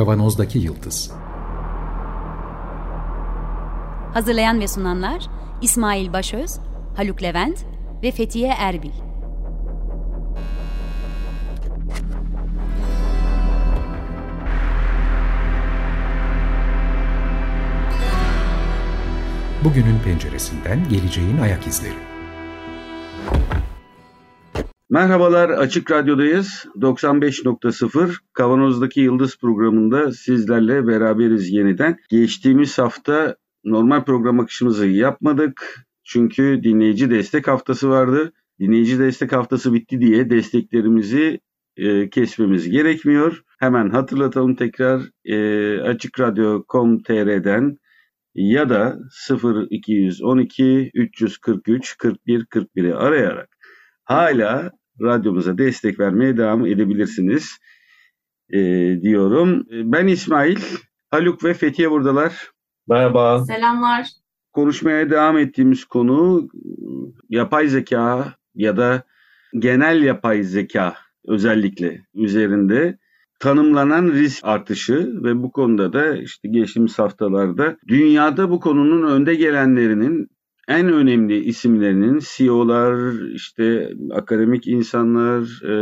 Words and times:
Kavanozdaki 0.00 0.58
Yıldız 0.58 1.10
Hazırlayan 4.14 4.60
ve 4.60 4.68
sunanlar 4.68 5.26
İsmail 5.62 6.12
Başöz, 6.12 6.58
Haluk 6.96 7.22
Levent 7.22 7.64
ve 8.02 8.10
Fethiye 8.10 8.48
Erbil. 8.58 8.90
Bugünün 19.64 19.98
penceresinden 20.04 20.88
geleceğin 20.88 21.38
ayak 21.38 21.66
izleri. 21.66 22.19
Merhabalar 24.90 25.50
Açık 25.50 25.90
Radyo'dayız. 25.90 26.66
95.0 26.76 28.14
Kavanoz'daki 28.32 29.00
Yıldız 29.00 29.38
programında 29.38 30.12
sizlerle 30.12 30.86
beraberiz 30.86 31.50
yeniden. 31.50 31.96
Geçtiğimiz 32.08 32.78
hafta 32.78 33.36
normal 33.64 34.04
program 34.04 34.40
akışımızı 34.40 34.86
yapmadık. 34.86 35.86
Çünkü 36.04 36.60
dinleyici 36.62 37.10
destek 37.10 37.48
haftası 37.48 37.90
vardı. 37.90 38.32
Dinleyici 38.60 38.98
destek 38.98 39.32
haftası 39.32 39.72
bitti 39.72 40.00
diye 40.00 40.30
desteklerimizi 40.30 41.40
e, 41.76 42.10
kesmemiz 42.10 42.70
gerekmiyor. 42.70 43.42
Hemen 43.58 43.90
hatırlatalım 43.90 44.54
tekrar 44.54 45.02
e, 45.24 45.80
açıkradyo.com.tr'den 45.80 47.76
ya 48.34 48.68
da 48.68 48.98
0212 49.70 50.90
343 50.94 51.98
41 51.98 52.44
41'i 52.44 52.94
arayarak 52.94 53.48
hala 54.04 54.70
radyomuza 55.00 55.58
destek 55.58 56.00
vermeye 56.00 56.36
devam 56.36 56.66
edebilirsiniz 56.66 57.58
e, 58.50 58.58
diyorum. 59.02 59.66
Ben 59.70 60.06
İsmail, 60.06 60.58
Haluk 61.10 61.44
ve 61.44 61.54
Fethiye 61.54 61.90
buradalar. 61.90 62.50
Merhaba. 62.88 63.44
Selamlar. 63.44 64.06
Konuşmaya 64.52 65.10
devam 65.10 65.38
ettiğimiz 65.38 65.84
konu 65.84 66.48
yapay 67.28 67.68
zeka 67.68 68.34
ya 68.54 68.76
da 68.76 69.02
genel 69.58 70.02
yapay 70.02 70.42
zeka 70.42 70.94
özellikle 71.26 72.00
üzerinde 72.14 72.98
tanımlanan 73.38 74.12
risk 74.12 74.44
artışı 74.44 75.22
ve 75.24 75.42
bu 75.42 75.52
konuda 75.52 75.92
da 75.92 76.16
işte 76.16 76.48
geçtiğimiz 76.48 76.98
haftalarda 76.98 77.76
dünyada 77.88 78.50
bu 78.50 78.60
konunun 78.60 79.10
önde 79.10 79.34
gelenlerinin 79.34 80.28
en 80.70 80.92
önemli 80.92 81.44
isimlerinin 81.44 82.20
CEO'lar, 82.22 83.12
işte 83.34 83.92
akademik 84.12 84.66
insanlar 84.66 85.42
e, 85.64 85.74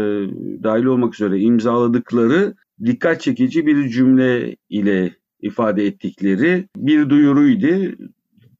dahil 0.63 0.85
olmak 0.85 1.15
üzere 1.15 1.41
imzaladıkları 1.41 2.55
dikkat 2.85 3.21
çekici 3.21 3.67
bir 3.67 3.89
cümle 3.89 4.57
ile 4.69 5.17
ifade 5.41 5.87
ettikleri 5.87 6.69
bir 6.77 7.11
duyuruydu. 7.11 7.97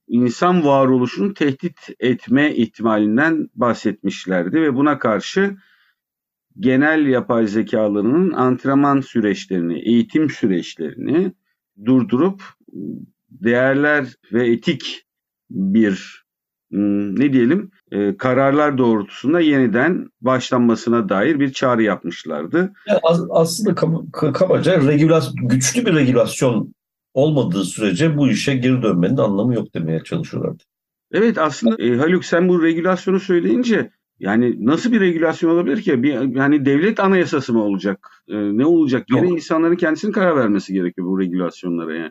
İnsan 0.09 0.65
varoluşunu 0.65 1.35
tehdit 1.35 1.79
etme 2.01 2.55
ihtimalinden 2.55 3.49
bahsetmişlerdi 3.55 4.61
ve 4.61 4.75
buna 4.75 4.99
karşı 4.99 5.57
genel 6.59 7.07
yapay 7.07 7.47
zekalarının 7.47 8.33
antrenman 8.33 9.01
süreçlerini, 9.01 9.79
eğitim 9.79 10.31
süreçlerini 10.31 11.33
durdurup 11.85 12.43
değerler 13.31 14.07
ve 14.33 14.49
etik 14.53 15.08
bir 15.51 16.25
hmm, 16.71 17.21
ne 17.21 17.33
diyelim 17.33 17.71
e, 17.91 18.17
kararlar 18.17 18.79
doğrultusunda 18.79 19.41
yeniden 19.41 20.09
başlanmasına 20.21 21.09
dair 21.09 21.41
bir 21.41 21.53
çağrı 21.53 21.83
yapmışlardı. 21.83 22.73
Yani 22.87 23.01
aslında 23.31 23.75
kabaca 24.33 24.87
regülasyon, 24.87 25.49
güçlü 25.49 25.87
bir 25.87 25.95
regülasyon 25.95 26.75
olmadığı 27.15 27.65
sürece 27.65 28.17
bu 28.17 28.29
işe 28.29 28.55
geri 28.55 28.83
dönmenin 28.83 29.17
anlamı 29.17 29.55
yok 29.55 29.75
demeye 29.75 30.05
çalışıyorlardı. 30.05 30.63
Evet 31.13 31.39
aslında 31.39 31.83
e, 31.83 31.97
Haluk 31.97 32.25
sen 32.25 32.49
bu 32.49 32.63
regülasyonu 32.63 33.21
söyleyince 33.21 33.91
yani 34.21 34.67
nasıl 34.67 34.93
bir 34.93 35.01
regülasyon 35.01 35.51
olabilir 35.51 35.83
ki? 35.83 36.03
Bir, 36.03 36.37
yani 36.37 36.65
devlet 36.65 37.01
anayasası 37.01 37.53
mı 37.53 37.63
olacak? 37.63 38.23
E, 38.29 38.37
ne 38.37 38.67
olacak? 38.67 39.07
Yine 39.11 39.29
insanların 39.29 39.77
kendisinin 39.77 40.13
karar 40.13 40.37
vermesi 40.37 40.73
gerekiyor 40.73 41.07
bu 41.07 41.21
regülasyonlara 41.21 41.95
yani 41.95 42.11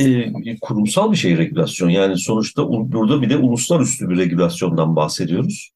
e, 0.00 0.56
kurumsal 0.60 1.12
bir 1.12 1.16
şey 1.16 1.38
regülasyon. 1.38 1.88
Yani 1.88 2.18
sonuçta 2.18 2.68
burada 2.68 3.22
bir 3.22 3.30
de 3.30 3.36
uluslararası 3.36 4.10
bir 4.10 4.16
regülasyondan 4.16 4.96
bahsediyoruz. 4.96 5.70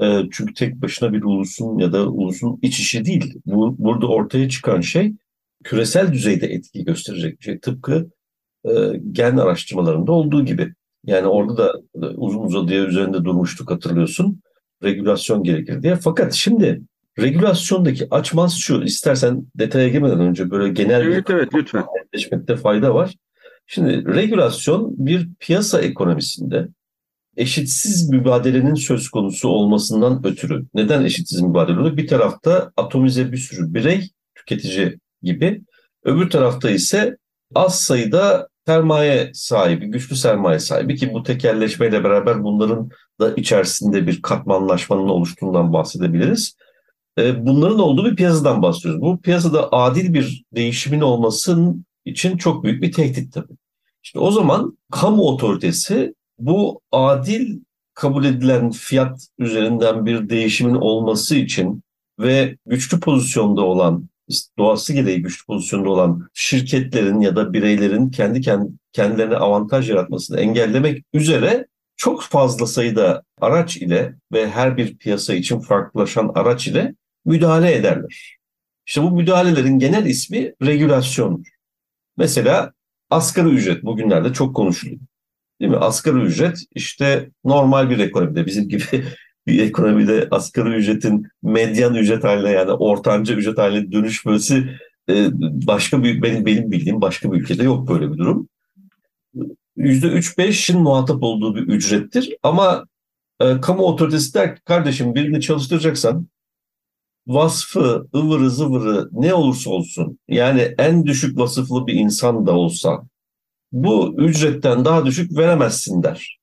E, 0.00 0.20
çünkü 0.32 0.54
tek 0.54 0.82
başına 0.82 1.12
bir 1.12 1.22
ulusun 1.22 1.78
ya 1.78 1.92
da 1.92 2.08
ulusun 2.08 2.58
iç 2.62 2.78
işi 2.78 3.04
değil. 3.04 3.34
Bu, 3.46 3.76
burada 3.78 4.06
ortaya 4.06 4.48
çıkan 4.48 4.80
şey 4.80 5.12
küresel 5.64 6.12
düzeyde 6.12 6.46
etki 6.46 6.84
gösterecek 6.84 7.40
bir 7.40 7.44
şey. 7.44 7.58
Tıpkı 7.58 8.10
e, 8.64 8.70
gen 9.12 9.36
araştırmalarında 9.36 10.12
olduğu 10.12 10.44
gibi. 10.44 10.74
Yani 11.06 11.26
orada 11.26 11.56
da 11.56 12.08
uzun 12.16 12.40
uzadıya 12.40 12.84
üzerinde 12.84 13.24
durmuştuk 13.24 13.70
hatırlıyorsun. 13.70 14.40
Regülasyon 14.82 15.42
gerekir 15.42 15.82
diye. 15.82 15.96
Fakat 15.96 16.32
şimdi 16.32 16.82
regülasyondaki 17.18 18.06
açmaz 18.10 18.54
şu. 18.54 18.82
İstersen 18.82 19.46
detaya 19.54 19.88
girmeden 19.88 20.20
önce 20.20 20.50
böyle 20.50 20.72
genel 20.72 21.00
evet, 21.00 21.28
bir 21.28 21.34
evet, 21.34 21.48
lütfen. 21.54 22.56
fayda 22.62 22.94
var. 22.94 23.14
Şimdi 23.66 24.14
regülasyon 24.14 24.94
bir 24.98 25.28
piyasa 25.40 25.80
ekonomisinde 25.80 26.68
eşitsiz 27.36 28.10
mübadelenin 28.10 28.74
söz 28.74 29.08
konusu 29.08 29.48
olmasından 29.48 30.26
ötürü. 30.26 30.66
Neden 30.74 31.04
eşitsiz 31.04 31.40
mübadele 31.40 31.80
oluyor? 31.80 31.96
Bir 31.96 32.06
tarafta 32.06 32.72
atomize 32.76 33.32
bir 33.32 33.36
sürü 33.36 33.74
birey, 33.74 34.10
tüketici 34.34 34.98
gibi. 35.22 35.62
Öbür 36.04 36.30
tarafta 36.30 36.70
ise 36.70 37.16
az 37.54 37.80
sayıda 37.80 38.48
sermaye 38.66 39.30
sahibi, 39.34 39.86
güçlü 39.86 40.16
sermaye 40.16 40.58
sahibi 40.58 40.96
ki 40.96 41.12
bu 41.12 41.22
tekelleşmeyle 41.22 42.04
beraber 42.04 42.44
bunların 42.44 42.90
da 43.20 43.34
içerisinde 43.34 44.06
bir 44.06 44.22
katmanlaşmanın 44.22 45.08
oluştuğundan 45.08 45.72
bahsedebiliriz. 45.72 46.56
Ee, 47.18 47.46
bunların 47.46 47.78
olduğu 47.78 48.04
bir 48.10 48.16
piyasadan 48.16 48.62
bahsediyoruz. 48.62 49.00
Bu 49.00 49.20
piyasada 49.20 49.72
adil 49.72 50.14
bir 50.14 50.44
değişimin 50.52 51.00
olmasının 51.00 51.85
için 52.06 52.36
çok 52.36 52.64
büyük 52.64 52.82
bir 52.82 52.92
tehdit 52.92 53.32
tabii. 53.32 53.56
İşte 54.02 54.18
o 54.18 54.30
zaman 54.30 54.78
kamu 54.92 55.22
otoritesi 55.22 56.14
bu 56.38 56.80
adil 56.92 57.60
kabul 57.94 58.24
edilen 58.24 58.70
fiyat 58.70 59.26
üzerinden 59.38 60.06
bir 60.06 60.28
değişimin 60.28 60.74
olması 60.74 61.36
için 61.36 61.82
ve 62.20 62.56
güçlü 62.66 63.00
pozisyonda 63.00 63.62
olan 63.62 64.08
doğası 64.58 64.92
gereği 64.92 65.22
güçlü 65.22 65.46
pozisyonda 65.46 65.90
olan 65.90 66.28
şirketlerin 66.34 67.20
ya 67.20 67.36
da 67.36 67.52
bireylerin 67.52 68.10
kendi 68.10 68.40
kendilerine 68.92 69.36
avantaj 69.36 69.90
yaratmasını 69.90 70.40
engellemek 70.40 71.04
üzere 71.12 71.66
çok 71.96 72.22
fazla 72.22 72.66
sayıda 72.66 73.22
araç 73.40 73.76
ile 73.76 74.14
ve 74.32 74.50
her 74.50 74.76
bir 74.76 74.96
piyasa 74.96 75.34
için 75.34 75.60
farklılaşan 75.60 76.30
araç 76.34 76.68
ile 76.68 76.94
müdahale 77.24 77.74
ederler. 77.74 78.36
İşte 78.86 79.02
bu 79.02 79.10
müdahalelerin 79.10 79.78
genel 79.78 80.06
ismi 80.06 80.52
regülasyondur. 80.62 81.55
Mesela 82.16 82.72
asgari 83.10 83.48
ücret 83.48 83.84
bugünlerde 83.84 84.32
çok 84.32 84.56
konuşuluyor. 84.56 85.00
Değil 85.60 85.70
mi? 85.70 85.76
Asgari 85.76 86.18
ücret 86.18 86.58
işte 86.74 87.30
normal 87.44 87.90
bir 87.90 87.98
ekonomide 87.98 88.46
bizim 88.46 88.68
gibi 88.68 88.84
bir 89.46 89.62
ekonomide 89.62 90.28
asgari 90.30 90.68
ücretin 90.68 91.28
medyan 91.42 91.94
ücret 91.94 92.24
haline 92.24 92.50
yani 92.50 92.70
ortanca 92.70 93.34
ücret 93.34 93.58
haline 93.58 93.92
dönüşmesi 93.92 94.70
e, 95.10 95.28
başka 95.66 96.04
bir 96.04 96.22
benim 96.22 96.46
benim 96.46 96.70
bildiğim 96.70 97.00
başka 97.00 97.32
bir 97.32 97.40
ülkede 97.40 97.62
yok 97.62 97.88
böyle 97.88 98.12
bir 98.12 98.18
durum. 98.18 98.48
%3-5'in 99.76 100.80
muhatap 100.80 101.22
olduğu 101.22 101.56
bir 101.56 101.62
ücrettir 101.62 102.36
ama 102.42 102.86
e, 103.40 103.60
kamu 103.60 103.82
otoritesi 103.82 104.34
der 104.34 104.56
ki 104.56 104.62
kardeşim 104.62 105.14
birini 105.14 105.40
çalıştıracaksan 105.40 106.26
vasfı, 107.26 108.08
ıvırı 108.14 108.50
zıvırı 108.50 109.08
ne 109.12 109.34
olursa 109.34 109.70
olsun 109.70 110.18
yani 110.28 110.74
en 110.78 111.06
düşük 111.06 111.38
vasıflı 111.38 111.86
bir 111.86 111.94
insan 111.94 112.46
da 112.46 112.52
olsa 112.52 113.02
bu 113.72 114.14
ücretten 114.18 114.84
daha 114.84 115.06
düşük 115.06 115.36
veremezsin 115.36 116.02
der. 116.02 116.38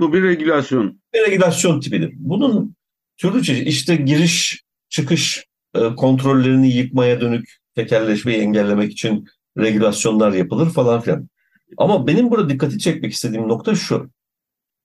Bu 0.00 0.12
bir 0.12 0.22
regülasyon. 0.22 1.00
Bir 1.14 1.20
regülasyon 1.20 1.80
tipidir. 1.80 2.12
Bunun 2.16 2.74
türlü 3.16 3.42
çeşit 3.42 3.68
işte 3.68 3.96
giriş 3.96 4.62
çıkış 4.88 5.44
e, 5.74 5.94
kontrollerini 5.94 6.70
yıkmaya 6.70 7.20
dönük 7.20 7.56
tekerleşmeyi 7.74 8.38
engellemek 8.38 8.92
için 8.92 9.26
regülasyonlar 9.58 10.32
yapılır 10.32 10.70
falan 10.70 11.00
filan. 11.00 11.28
Ama 11.76 12.06
benim 12.06 12.30
burada 12.30 12.48
dikkati 12.48 12.78
çekmek 12.78 13.12
istediğim 13.12 13.48
nokta 13.48 13.74
şu. 13.74 14.10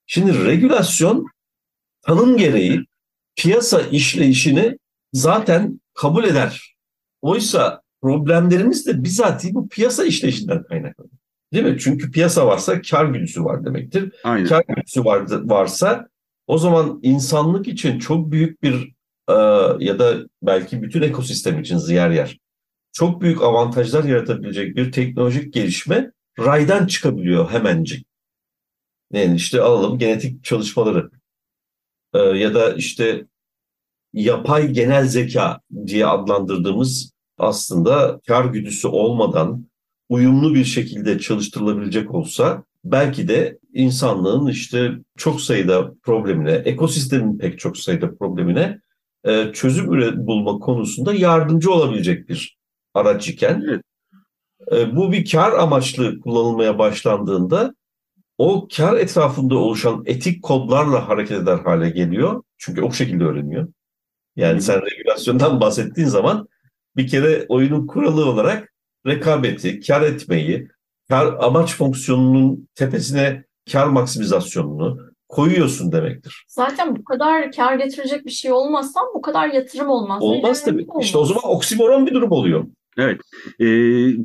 Şimdi 0.08 0.46
regülasyon 0.46 1.26
tanım 2.02 2.38
gereği 2.38 2.86
piyasa 3.36 3.82
işleyişini 3.82 4.78
zaten 5.16 5.82
kabul 5.94 6.24
eder. 6.24 6.76
Oysa 7.22 7.82
problemlerimiz 8.02 8.88
de 8.88 9.04
bizatihi 9.04 9.54
bu 9.54 9.70
piyasa 9.70 10.06
işleyişinden 10.06 10.64
kaynaklanıyor. 10.64 11.18
Değil 11.54 11.66
mi? 11.66 11.78
Çünkü 11.80 12.12
piyasa 12.12 12.48
varsa 12.48 12.82
kar 12.82 13.06
güdüsü 13.06 13.44
var 13.44 13.66
demektir. 13.66 14.14
Aynen. 14.24 14.48
Kar 14.48 14.64
güdüsü 14.68 15.06
var, 15.06 15.26
varsa 15.32 16.08
o 16.48 16.58
zaman 16.58 17.00
insanlık 17.02 17.68
için 17.68 18.00
çok 18.00 18.32
büyük 18.32 18.64
bir 18.64 18.94
e, 19.30 19.34
ya 19.80 20.00
da 20.00 20.18
belki 20.42 20.82
bütün 20.82 21.02
ekosistem 21.02 21.60
için 21.60 21.80
yer 21.80 22.10
yer 22.10 22.38
çok 22.92 23.22
büyük 23.22 23.42
avantajlar 23.42 24.04
yaratabilecek 24.04 24.76
bir 24.76 24.92
teknolojik 24.92 25.54
gelişme 25.54 26.12
raydan 26.40 26.88
çıkabiliyor 26.88 27.52
hemencik. 27.52 28.08
Yani 29.12 29.36
işte 29.36 29.62
alalım 29.62 30.00
genetik 30.00 30.44
çalışmaları 30.44 31.10
ee, 32.14 32.20
ya 32.20 32.54
da 32.54 32.74
işte 32.74 33.26
yapay 34.16 34.72
genel 34.72 35.06
zeka 35.06 35.60
diye 35.86 36.06
adlandırdığımız 36.06 37.12
aslında 37.38 38.20
kar 38.28 38.46
güdüsü 38.46 38.88
olmadan 38.88 39.66
uyumlu 40.10 40.56
bir 40.56 40.66
şekilde 40.66 41.20
çalıştırılabilecek 41.20 42.12
olsa 42.12 42.64
belki 42.84 43.28
de 43.28 43.60
insanlığın 43.74 44.48
işte 44.48 44.92
çok 45.18 45.42
sayıda 45.42 45.94
problemine, 46.04 46.52
ekosistemin 46.52 47.38
pek 47.38 47.60
çok 47.60 47.78
sayıda 47.78 48.16
problemine 48.16 48.80
e, 49.24 49.52
çözüm 49.54 49.88
bulma 50.28 50.60
konusunda 50.60 51.14
yardımcı 51.14 51.72
olabilecek 51.72 52.30
bir 52.30 52.58
araç 52.94 53.28
iken 53.28 53.64
evet. 53.70 53.82
E, 54.72 54.96
bu 54.96 55.12
bir 55.12 55.32
kar 55.32 55.52
amaçlı 55.52 56.20
kullanılmaya 56.20 56.80
başlandığında 56.80 57.76
o 58.38 58.68
kar 58.78 58.98
etrafında 58.98 59.56
oluşan 59.56 60.04
etik 60.06 60.44
kodlarla 60.44 61.08
hareket 61.08 61.38
eder 61.38 61.58
hale 61.58 61.90
geliyor. 61.90 62.44
Çünkü 62.58 62.82
o 62.82 62.92
şekilde 62.92 63.24
öğreniyor. 63.24 63.68
Yani 64.36 64.62
sen 64.62 64.82
regülasyondan 64.82 65.60
bahsettiğin 65.62 66.08
zaman 66.08 66.48
bir 66.98 67.08
kere 67.08 67.46
oyunun 67.50 67.88
kuralı 67.88 68.26
olarak 68.26 68.74
rekabeti, 69.08 69.80
kar 69.80 70.02
etmeyi, 70.02 70.68
kar 71.10 71.36
amaç 71.40 71.76
fonksiyonunun 71.76 72.68
tepesine 72.76 73.44
kar 73.72 73.88
maksimizasyonunu 73.88 75.00
koyuyorsun 75.30 75.92
demektir. 75.92 76.46
Zaten 76.48 76.96
bu 76.96 77.04
kadar 77.04 77.52
kar 77.52 77.76
getirecek 77.76 78.26
bir 78.26 78.32
şey 78.32 78.52
olmazsa 78.52 79.00
bu 79.16 79.22
kadar 79.22 79.48
yatırım 79.48 79.90
olmaz. 79.90 80.24
Olmaz 80.24 80.64
tabii. 80.66 80.86
Olmaz. 80.88 81.06
İşte 81.06 81.18
o 81.18 81.26
zaman 81.26 81.44
oksimoron 81.46 82.08
bir 82.08 82.14
durum 82.14 82.32
oluyor. 82.32 82.66
Evet. 82.98 83.22
Ee, 83.60 83.66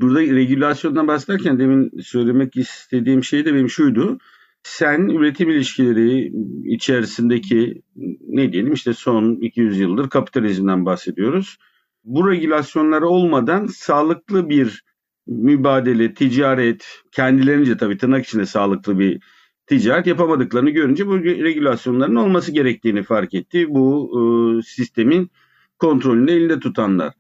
burada 0.01 0.21
regülasyondan 0.21 1.09
bahsederken 1.09 1.59
demin 1.59 2.01
söylemek 2.03 2.57
istediğim 2.57 3.25
şey 3.25 3.45
de 3.45 3.55
benim 3.55 3.69
şuydu. 3.69 4.19
Sen 4.63 5.09
üretim 5.09 5.51
ilişkileri 5.51 6.33
içerisindeki 6.65 7.83
ne 8.29 8.53
diyelim 8.53 8.73
işte 8.73 8.95
son 8.95 9.35
200 9.35 9.81
yıldır 9.81 10.11
kapitalizmden 10.11 10.87
bahsediyoruz. 10.87 11.59
Bu 12.05 12.31
regülasyonlar 12.31 13.03
olmadan 13.03 13.67
sağlıklı 13.67 14.49
bir 14.49 14.85
mübadele, 15.27 16.15
ticaret, 16.15 16.87
kendilerince 17.13 17.77
tabii 17.77 17.99
tırnak 17.99 18.27
içinde 18.27 18.47
sağlıklı 18.47 18.99
bir 18.99 19.21
ticaret 19.67 20.07
yapamadıklarını 20.07 20.71
görünce 20.71 21.07
bu 21.07 21.19
regülasyonların 21.19 22.17
olması 22.17 22.53
gerektiğini 22.53 23.03
fark 23.03 23.35
etti. 23.35 23.67
Bu 23.69 24.11
e, 24.19 24.63
sistemin 24.63 25.31
kontrolünü 25.79 26.31
elinde 26.31 26.61
tutanlar. 26.61 27.13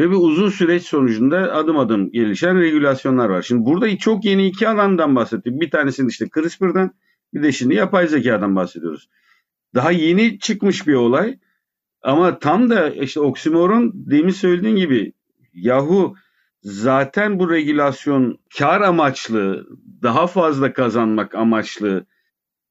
Ve 0.00 0.10
bir 0.10 0.16
uzun 0.16 0.48
süreç 0.48 0.82
sonucunda 0.82 1.52
adım 1.52 1.78
adım 1.78 2.10
gelişen 2.10 2.60
regülasyonlar 2.60 3.28
var. 3.28 3.42
Şimdi 3.42 3.64
burada 3.64 3.96
çok 3.98 4.24
yeni 4.24 4.46
iki 4.46 4.68
alandan 4.68 5.16
bahsettik. 5.16 5.60
Bir 5.60 5.70
tanesinin 5.70 6.08
işte 6.08 6.28
CRISPR'dan 6.34 6.90
bir 7.34 7.42
de 7.42 7.52
şimdi 7.52 7.74
yapay 7.74 8.06
zekadan 8.06 8.56
bahsediyoruz. 8.56 9.08
Daha 9.74 9.90
yeni 9.90 10.38
çıkmış 10.38 10.86
bir 10.86 10.94
olay. 10.94 11.38
Ama 12.02 12.38
tam 12.38 12.70
da 12.70 12.90
işte 12.90 13.20
oksimoron 13.20 13.92
demin 13.94 14.30
söylediğin 14.30 14.76
gibi 14.76 15.12
yahu 15.52 16.14
zaten 16.62 17.38
bu 17.38 17.50
regülasyon 17.50 18.38
kar 18.58 18.80
amaçlı, 18.80 19.66
daha 20.02 20.26
fazla 20.26 20.72
kazanmak 20.72 21.34
amaçlı 21.34 22.06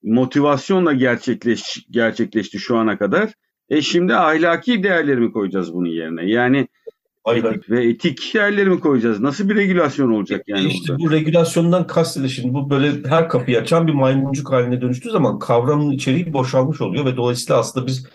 motivasyonla 0.04 0.94
gerçekleş, 0.94 1.86
gerçekleşti 1.92 2.60
şu 2.60 2.78
ana 2.78 2.98
kadar. 2.98 3.34
E 3.70 3.82
şimdi 3.82 4.16
ahlaki 4.16 4.84
değerleri 4.84 5.20
mi 5.20 5.32
koyacağız 5.32 5.74
bunun 5.74 5.90
yerine? 5.90 6.30
Yani 6.30 6.68
etik 7.28 7.70
ve 7.70 7.90
etik 7.90 8.34
değerleri 8.34 8.70
mi 8.70 8.80
koyacağız? 8.80 9.20
Nasıl 9.20 9.50
bir 9.50 9.56
regülasyon 9.56 10.12
olacak 10.12 10.44
yani 10.48 10.68
İşte 10.68 10.94
burada? 10.94 11.04
bu 11.04 11.12
regülasyondan 11.12 11.88
kastedilen 11.88 12.54
bu 12.54 12.70
böyle 12.70 13.10
her 13.10 13.30
kapıyı 13.30 13.60
açan 13.60 13.88
bir 13.88 13.94
maymuncuk 13.94 14.52
haline 14.52 14.82
dönüştüğü 14.82 15.12
zaman 15.12 15.40
kavramın 15.40 15.92
içeriği 15.92 16.34
boşalmış 16.34 16.82
oluyor 16.82 17.06
ve 17.06 17.18
dolayısıyla 17.18 17.60
aslında 17.60 17.88
biz 17.88 18.08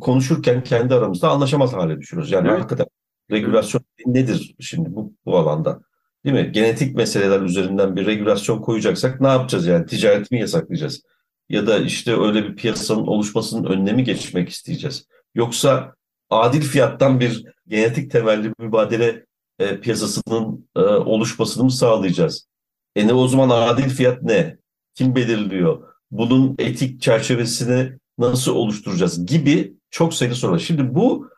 konuşurken 0.00 0.62
kendi 0.62 0.94
aramızda 0.94 1.28
anlaşamaz 1.28 1.72
hale 1.72 2.00
düşürüyoruz. 2.00 2.32
Yani 2.32 2.48
evet. 2.48 2.58
hakikaten 2.58 2.86
regülasyon 3.30 3.82
nedir 4.06 4.54
şimdi 4.60 4.94
bu, 4.94 5.12
bu 5.24 5.38
alanda? 5.38 5.80
Değil 6.24 6.36
mi? 6.36 6.52
Genetik 6.52 6.96
meseleler 6.96 7.40
üzerinden 7.40 7.96
bir 7.96 8.06
regülasyon 8.06 8.60
koyacaksak 8.60 9.20
ne 9.20 9.28
yapacağız 9.28 9.66
yani? 9.66 9.86
Ticaret 9.86 10.30
mi 10.30 10.40
yasaklayacağız? 10.40 11.02
Ya 11.48 11.66
da 11.66 11.78
işte 11.78 12.20
öyle 12.20 12.44
bir 12.44 12.56
piyasanın 12.56 13.06
oluşmasının 13.06 13.64
önüne 13.64 13.92
mi 13.92 14.04
geçmek 14.04 14.48
isteyeceğiz? 14.48 15.06
Yoksa 15.34 15.94
adil 16.40 16.62
fiyattan 16.62 17.20
bir 17.20 17.44
genetik 17.66 18.10
temelli 18.10 18.52
mübadele 18.58 19.24
e, 19.58 19.80
piyasasının 19.80 20.68
e, 20.76 20.80
oluşmasını 20.80 21.64
mı 21.64 21.70
sağlayacağız? 21.70 22.48
E 22.96 23.06
ne 23.06 23.12
o 23.12 23.28
zaman 23.28 23.50
adil 23.50 23.88
fiyat 23.88 24.22
ne? 24.22 24.56
Kim 24.94 25.14
belirliyor? 25.14 25.82
Bunun 26.10 26.54
etik 26.58 27.02
çerçevesini 27.02 27.92
nasıl 28.18 28.54
oluşturacağız 28.54 29.26
gibi 29.26 29.74
çok 29.90 30.14
sayıda 30.14 30.34
soru 30.34 30.52
var. 30.52 30.58
Şimdi 30.58 30.94
bu 30.94 31.30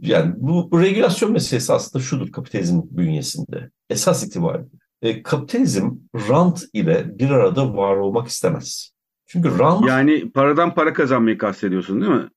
yani 0.00 0.34
bu, 0.36 0.70
bu 0.70 0.80
regülasyon 0.80 1.32
meselesi 1.32 1.72
aslında 1.72 2.04
şudur 2.04 2.32
kapitalizm 2.32 2.80
bünyesinde. 2.90 3.70
Esas 3.90 4.24
itibariyle. 4.24 4.68
E, 5.02 5.22
kapitalizm 5.22 5.90
rant 6.28 6.64
ile 6.72 7.18
bir 7.18 7.30
arada 7.30 7.76
var 7.76 7.96
olmak 7.96 8.28
istemez. 8.28 8.92
Çünkü 9.26 9.58
rant... 9.58 9.88
Yani 9.88 10.32
paradan 10.32 10.74
para 10.74 10.92
kazanmayı 10.92 11.38
kastediyorsun 11.38 12.00
değil 12.00 12.12
mi? 12.12 12.28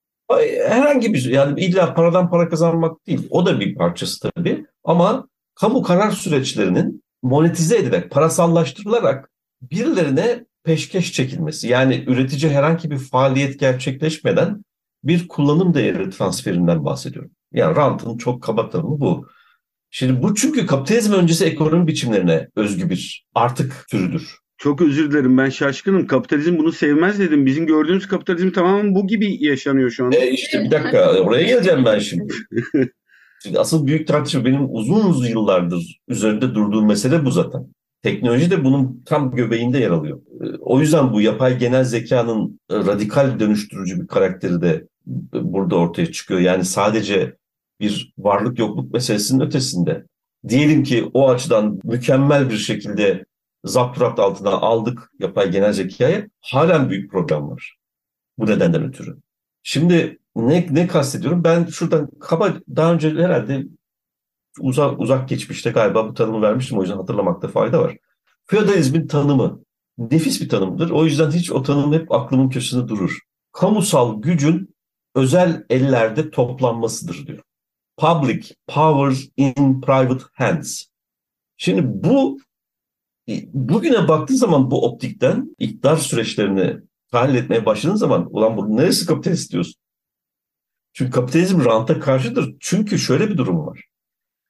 Herhangi 0.68 1.14
bir 1.14 1.24
yani 1.24 1.60
illa 1.60 1.94
paradan 1.94 2.30
para 2.30 2.48
kazanmak 2.48 3.06
değil. 3.06 3.26
O 3.30 3.46
da 3.46 3.60
bir 3.60 3.74
parçası 3.74 4.30
tabii. 4.30 4.66
Ama 4.84 5.28
kamu 5.54 5.82
karar 5.82 6.10
süreçlerinin 6.10 7.04
monetize 7.22 7.76
edilerek, 7.76 8.10
parasallaştırılarak 8.10 9.30
birilerine 9.62 10.44
peşkeş 10.64 11.12
çekilmesi. 11.12 11.68
Yani 11.68 12.04
üretici 12.06 12.52
herhangi 12.52 12.90
bir 12.90 12.98
faaliyet 12.98 13.60
gerçekleşmeden 13.60 14.64
bir 15.04 15.28
kullanım 15.28 15.74
değeri 15.74 16.10
transferinden 16.10 16.84
bahsediyorum. 16.84 17.30
Yani 17.52 17.76
rantın 17.76 18.16
çok 18.16 18.42
kaba 18.42 18.70
tanımı 18.70 19.00
bu. 19.00 19.28
Şimdi 19.90 20.22
bu 20.22 20.34
çünkü 20.34 20.66
kapitalizm 20.66 21.12
öncesi 21.12 21.44
ekonomi 21.44 21.86
biçimlerine 21.86 22.48
özgü 22.56 22.90
bir 22.90 23.26
artık 23.34 23.84
türüdür. 23.90 24.38
Çok 24.58 24.82
özür 24.82 25.10
dilerim 25.10 25.38
ben 25.38 25.48
şaşkınım. 25.48 26.06
Kapitalizm 26.06 26.58
bunu 26.58 26.72
sevmez 26.72 27.18
dedim. 27.18 27.46
Bizim 27.46 27.66
gördüğümüz 27.66 28.08
kapitalizm 28.08 28.50
tamamen 28.50 28.94
bu 28.94 29.06
gibi 29.06 29.44
yaşanıyor 29.44 29.90
şu 29.90 30.04
an. 30.06 30.12
E 30.12 30.30
işte 30.30 30.64
bir 30.64 30.70
dakika 30.70 31.20
oraya 31.20 31.42
geleceğim 31.42 31.84
ben 31.84 31.98
şimdi. 31.98 32.32
şimdi 33.42 33.58
asıl 33.58 33.86
büyük 33.86 34.08
tartışma 34.08 34.44
benim 34.44 34.74
uzun 34.74 35.10
uzun 35.10 35.26
yıllardır 35.26 36.00
üzerinde 36.08 36.54
durduğum 36.54 36.86
mesele 36.86 37.24
bu 37.24 37.30
zaten. 37.30 37.66
Teknoloji 38.02 38.50
de 38.50 38.64
bunun 38.64 39.02
tam 39.06 39.34
göbeğinde 39.34 39.78
yer 39.78 39.90
alıyor. 39.90 40.20
E, 40.40 40.44
o 40.60 40.80
yüzden 40.80 41.12
bu 41.12 41.20
yapay 41.20 41.58
genel 41.58 41.84
zekanın 41.84 42.60
radikal 42.70 43.40
dönüştürücü 43.40 44.00
bir 44.00 44.06
karakteri 44.06 44.60
de 44.62 44.86
burada 45.32 45.76
ortaya 45.76 46.12
çıkıyor. 46.12 46.40
Yani 46.40 46.64
sadece 46.64 47.36
bir 47.80 48.14
varlık 48.18 48.58
yokluk 48.58 48.92
meselesinin 48.92 49.40
ötesinde. 49.40 50.04
Diyelim 50.48 50.82
ki 50.82 51.10
o 51.14 51.30
açıdan 51.30 51.80
mükemmel 51.84 52.50
bir 52.50 52.56
şekilde 52.56 53.24
zapturapt 53.66 54.20
altına 54.20 54.50
aldık 54.50 55.10
yapay 55.18 55.50
genel 55.50 55.72
zekayı. 55.72 56.30
Halen 56.40 56.90
büyük 56.90 57.10
problem 57.10 57.50
var. 57.50 57.76
Bu 58.38 58.46
nedenden 58.46 58.84
ötürü. 58.84 59.16
Şimdi 59.62 60.18
ne, 60.36 60.66
ne 60.70 60.86
kastediyorum? 60.86 61.44
Ben 61.44 61.66
şuradan 61.66 62.08
kaba 62.20 62.54
daha 62.76 62.92
önce 62.92 63.10
herhalde 63.10 63.66
uzak, 64.60 65.00
uzak 65.00 65.28
geçmişte 65.28 65.70
galiba 65.70 66.08
bu 66.08 66.14
tanımı 66.14 66.42
vermiştim. 66.42 66.78
O 66.78 66.82
yüzden 66.82 66.96
hatırlamakta 66.96 67.48
fayda 67.48 67.82
var. 67.82 67.96
Feodalizmin 68.44 69.06
tanımı 69.06 69.60
nefis 69.98 70.40
bir 70.40 70.48
tanımdır. 70.48 70.90
O 70.90 71.04
yüzden 71.04 71.30
hiç 71.30 71.52
o 71.52 71.62
tanım 71.62 71.92
hep 71.92 72.12
aklımın 72.12 72.48
köşesinde 72.48 72.88
durur. 72.88 73.18
Kamusal 73.52 74.22
gücün 74.22 74.76
özel 75.14 75.64
ellerde 75.70 76.30
toplanmasıdır 76.30 77.26
diyor. 77.26 77.42
Public 77.96 78.42
power 78.66 79.28
in 79.36 79.80
private 79.80 80.24
hands. 80.32 80.84
Şimdi 81.56 81.82
bu 81.84 82.38
bugüne 83.52 84.08
baktığın 84.08 84.34
zaman 84.34 84.70
bu 84.70 84.86
optikten 84.86 85.56
iktidar 85.58 85.96
süreçlerini 85.96 86.76
tahlil 87.12 87.34
etmeye 87.34 87.66
başladığın 87.66 87.96
zaman 87.96 88.28
ulan 88.30 88.56
bu 88.56 88.76
neresi 88.76 89.06
kapitalist 89.06 89.52
diyorsun? 89.52 89.74
Çünkü 90.92 91.10
kapitalizm 91.10 91.64
ranta 91.64 92.00
karşıdır. 92.00 92.54
Çünkü 92.60 92.98
şöyle 92.98 93.30
bir 93.30 93.36
durum 93.36 93.66
var. 93.66 93.84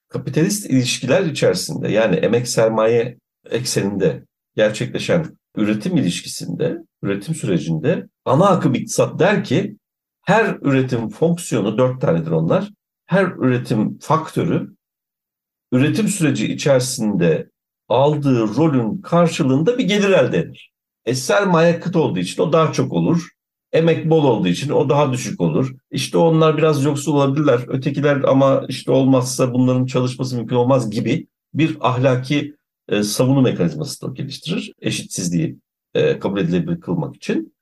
Kapitalist 0.08 0.66
ilişkiler 0.70 1.24
içerisinde 1.24 1.88
yani 1.88 2.16
emek 2.16 2.48
sermaye 2.48 3.18
ekseninde 3.50 4.24
gerçekleşen 4.56 5.36
üretim 5.56 5.96
ilişkisinde, 5.96 6.78
üretim 7.02 7.34
sürecinde 7.34 8.08
ana 8.24 8.48
akım 8.48 8.74
iktisat 8.74 9.18
der 9.18 9.44
ki 9.44 9.76
her 10.22 10.58
üretim 10.62 11.08
fonksiyonu 11.08 11.78
dört 11.78 12.00
tanedir 12.00 12.30
onlar. 12.30 12.70
Her 13.06 13.26
üretim 13.26 13.98
faktörü 13.98 14.76
üretim 15.72 16.08
süreci 16.08 16.52
içerisinde 16.52 17.50
aldığı 17.88 18.40
rolün 18.56 19.02
karşılığında 19.02 19.78
bir 19.78 19.84
gelir 19.84 20.10
elde 20.10 20.38
eder. 20.38 20.70
E 21.04 21.14
sermaye 21.14 21.80
kıt 21.80 21.96
olduğu 21.96 22.18
için 22.18 22.42
o 22.42 22.52
daha 22.52 22.72
çok 22.72 22.92
olur. 22.92 23.28
Emek 23.72 24.10
bol 24.10 24.24
olduğu 24.24 24.48
için 24.48 24.70
o 24.70 24.88
daha 24.88 25.12
düşük 25.12 25.40
olur. 25.40 25.74
İşte 25.90 26.18
onlar 26.18 26.56
biraz 26.56 26.84
yoksul 26.84 27.14
olabilirler. 27.14 27.60
Ötekiler 27.68 28.22
ama 28.22 28.64
işte 28.68 28.90
olmazsa 28.90 29.52
bunların 29.52 29.86
çalışması 29.86 30.36
mümkün 30.36 30.56
olmaz 30.56 30.90
gibi 30.90 31.26
bir 31.54 31.76
ahlaki 31.80 32.54
e, 32.88 33.02
savunma 33.02 33.40
mekanizması 33.40 34.06
da 34.06 34.12
geliştirir. 34.12 34.72
Eşitsizliği 34.80 35.58
e, 35.94 36.18
kabul 36.18 36.40
edilebilir 36.40 36.80
kılmak 36.80 37.16
için. 37.16 37.56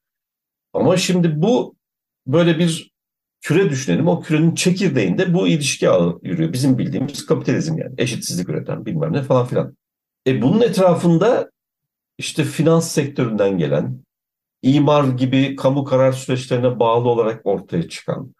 Ama 0.72 0.96
şimdi 0.96 1.42
bu 1.42 1.74
böyle 2.26 2.58
bir 2.58 2.94
küre 3.40 3.70
düşünelim. 3.70 4.08
O 4.08 4.20
kürenin 4.20 4.54
çekirdeğinde 4.54 5.34
bu 5.34 5.48
ilişki 5.48 5.90
ağı 5.90 6.18
yürüyor. 6.22 6.52
Bizim 6.52 6.78
bildiğimiz 6.78 7.26
kapitalizm 7.26 7.78
yani. 7.78 7.94
Eşitsizlik 7.98 8.48
üreten 8.48 8.86
bilmem 8.86 9.12
ne 9.12 9.22
falan 9.22 9.46
filan. 9.46 9.76
E 10.26 10.42
bunun 10.42 10.60
etrafında 10.60 11.50
işte 12.18 12.44
finans 12.44 12.92
sektöründen 12.92 13.58
gelen, 13.58 14.04
imar 14.62 15.04
gibi 15.04 15.56
kamu 15.56 15.84
karar 15.84 16.12
süreçlerine 16.12 16.80
bağlı 16.80 17.08
olarak 17.08 17.40
ortaya 17.44 17.88
çıkan 17.88 18.34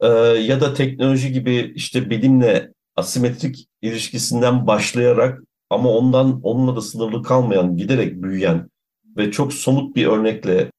e, 0.00 0.06
ya 0.08 0.60
da 0.60 0.74
teknoloji 0.74 1.32
gibi 1.32 1.72
işte 1.74 2.10
bilimle 2.10 2.72
asimetrik 2.96 3.68
ilişkisinden 3.82 4.66
başlayarak 4.66 5.40
ama 5.70 5.90
ondan 5.90 6.40
onunla 6.42 6.76
da 6.76 6.80
sınırlı 6.80 7.22
kalmayan, 7.22 7.76
giderek 7.76 8.22
büyüyen 8.22 8.70
ve 9.16 9.30
çok 9.30 9.52
somut 9.52 9.96
bir 9.96 10.06
örnekle 10.06 10.72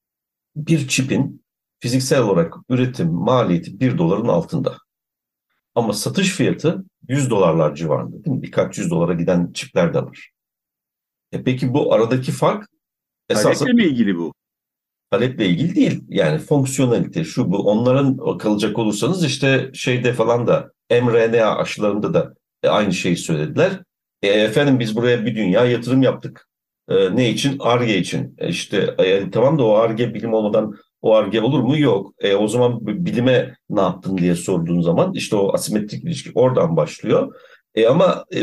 bir 0.56 0.88
çipin 0.88 1.44
fiziksel 1.80 2.22
olarak 2.22 2.54
üretim 2.68 3.12
maliyeti 3.12 3.80
1 3.80 3.98
doların 3.98 4.28
altında. 4.28 4.76
Ama 5.74 5.92
satış 5.92 6.30
fiyatı 6.30 6.84
100 7.08 7.30
dolarlar 7.30 7.74
civarında. 7.74 8.24
Değil 8.24 8.36
mi? 8.36 8.42
Birkaç 8.42 8.78
yüz 8.78 8.90
dolara 8.90 9.14
giden 9.14 9.52
çipler 9.52 9.94
de 9.94 10.02
var. 10.02 10.30
E 11.32 11.42
peki 11.42 11.74
bu 11.74 11.94
aradaki 11.94 12.32
fark 12.32 12.68
esasında... 13.28 13.54
Taleple 13.54 13.72
mi 13.72 13.84
ilgili 13.84 14.16
bu? 14.18 14.32
Taleple 15.10 15.46
ilgili 15.46 15.74
değil. 15.74 16.04
Yani 16.08 16.38
fonksiyonelite 16.38 17.24
şu 17.24 17.52
bu. 17.52 17.58
Onların 17.58 18.38
kalacak 18.38 18.78
olursanız 18.78 19.24
işte 19.24 19.70
şeyde 19.74 20.12
falan 20.12 20.46
da 20.46 20.72
mRNA 20.90 21.56
aşılarında 21.56 22.14
da 22.14 22.34
e, 22.62 22.68
aynı 22.68 22.92
şeyi 22.92 23.16
söylediler. 23.16 23.72
E, 24.22 24.28
efendim 24.28 24.80
biz 24.80 24.96
buraya 24.96 25.26
bir 25.26 25.36
dünya 25.36 25.64
yatırım 25.64 26.02
yaptık. 26.02 26.48
E, 26.88 27.16
ne 27.16 27.30
için? 27.30 27.56
ARGE 27.58 27.98
için. 27.98 28.34
E, 28.38 28.48
işte 28.48 28.94
e, 28.98 29.30
tamam 29.30 29.58
da 29.58 29.64
o 29.64 29.74
ARGE 29.74 30.14
bilim 30.14 30.34
olmadan 30.34 30.74
o 31.02 31.14
ARGE 31.14 31.40
olur 31.40 31.60
mu? 31.60 31.78
Yok. 31.78 32.14
E, 32.18 32.34
o 32.34 32.48
zaman 32.48 32.86
bilime 32.86 33.54
ne 33.70 33.80
yaptın 33.80 34.18
diye 34.18 34.34
sorduğun 34.34 34.80
zaman 34.80 35.14
işte 35.14 35.36
o 35.36 35.54
asimetrik 35.54 36.04
ilişki 36.04 36.30
oradan 36.34 36.76
başlıyor. 36.76 37.34
E, 37.74 37.86
ama 37.86 38.24
e, 38.34 38.38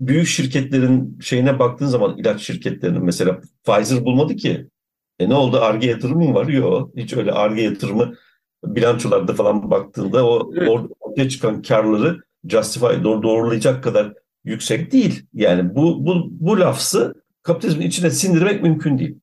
büyük 0.00 0.26
şirketlerin 0.26 1.18
şeyine 1.20 1.58
baktığın 1.58 1.86
zaman 1.86 2.18
ilaç 2.18 2.40
şirketlerinin 2.42 3.04
mesela 3.04 3.40
Pfizer 3.64 4.04
bulmadı 4.04 4.36
ki. 4.36 4.68
E 5.18 5.28
ne 5.28 5.34
oldu? 5.34 5.60
ARGE 5.60 5.86
yatırımı 5.86 6.24
mı 6.24 6.34
var? 6.34 6.46
Yok. 6.46 6.90
Hiç 6.96 7.12
öyle 7.12 7.32
ARGE 7.32 7.62
yatırımı 7.62 8.14
bilançolarda 8.64 9.34
falan 9.34 9.70
baktığında 9.70 10.26
o 10.26 10.50
evet. 10.56 10.68
ortaya 11.00 11.28
çıkan 11.28 11.62
karları 11.62 12.18
justify 12.48 13.02
doğrulayacak 13.02 13.84
kadar 13.84 14.12
yüksek 14.44 14.92
değil. 14.92 15.26
Yani 15.34 15.74
bu 15.74 16.06
bu 16.06 16.28
bu 16.30 16.60
lafsı 16.60 17.14
kapitalizmin 17.42 17.86
içine 17.86 18.10
sindirmek 18.10 18.62
mümkün 18.62 18.98
değil. 18.98 19.18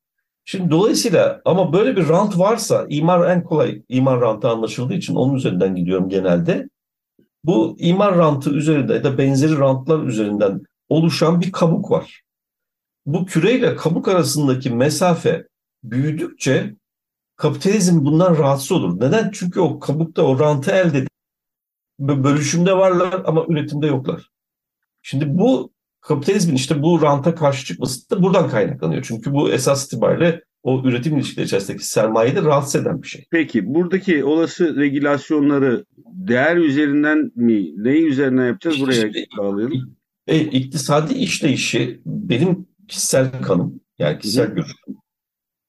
Şimdi 0.46 0.72
dolayısıyla 0.72 1.42
ama 1.46 1.74
böyle 1.74 1.96
bir 1.96 2.10
rant 2.10 2.40
varsa 2.40 2.86
imar 2.90 3.30
en 3.30 3.44
kolay 3.44 3.82
imar 3.90 4.22
rantı 4.22 4.50
anlaşıldığı 4.50 4.94
için 4.94 5.16
onun 5.16 5.36
üzerinden 5.36 5.76
gidiyorum 5.76 6.10
genelde. 6.10 6.70
Bu 7.46 7.76
imar 7.80 8.18
rantı 8.18 8.50
üzerinde 8.50 8.94
ya 8.94 9.04
da 9.04 9.18
benzeri 9.18 9.58
rantlar 9.58 10.04
üzerinden 10.04 10.62
oluşan 10.90 11.42
bir 11.42 11.52
kabuk 11.52 11.92
var. 11.92 12.22
Bu 13.06 13.26
küreyle 13.26 13.76
kabuk 13.76 14.08
arasındaki 14.08 14.70
mesafe 14.70 15.48
büyüdükçe 15.84 16.76
kapitalizm 17.36 18.06
bundan 18.06 18.38
rahatsız 18.38 18.72
olur. 18.72 19.00
Neden? 19.02 19.32
Çünkü 19.34 19.60
o 19.60 19.80
kabukta 19.80 20.24
o 20.24 20.40
rantı 20.40 20.72
elde 20.72 20.98
edip 20.98 21.10
bölüşümde 22.00 22.78
varlar 22.78 23.22
ama 23.26 23.46
üretimde 23.50 23.88
yoklar. 23.88 24.30
Şimdi 25.02 25.38
bu 25.38 25.74
kapitalizmin 26.02 26.56
işte 26.56 26.84
bu 26.84 27.02
ranta 27.02 27.36
karşı 27.36 27.66
çıkması 27.66 28.10
da 28.10 28.24
buradan 28.24 28.50
kaynaklanıyor. 28.50 29.04
Çünkü 29.08 29.34
bu 29.34 29.52
esas 29.52 29.86
itibariyle 29.86 30.44
o 30.66 30.82
üretim 30.84 31.18
ilişkileri 31.18 31.46
içerisindeki 31.46 31.88
sermayeyi 31.88 32.36
de 32.36 32.42
rahatsız 32.42 32.82
eden 32.82 33.02
bir 33.02 33.08
şey. 33.08 33.26
Peki 33.32 33.74
buradaki 33.74 34.24
olası 34.24 34.76
regülasyonları 34.76 35.86
değer 36.06 36.58
üzerinden 36.58 37.32
mi, 37.36 37.84
ne 37.84 37.98
üzerinden 37.98 38.46
yapacağız 38.46 38.82
buraya 38.82 39.08
işte, 39.08 39.26
bağlayalım? 39.38 39.96
E, 40.28 40.40
iktisadi 40.40 41.14
işleyişi 41.14 42.02
benim 42.06 42.68
kişisel 42.88 43.42
kanım 43.42 43.80
yani 44.00 44.20
kişisel 44.20 44.48
görüşüm. 44.48 44.96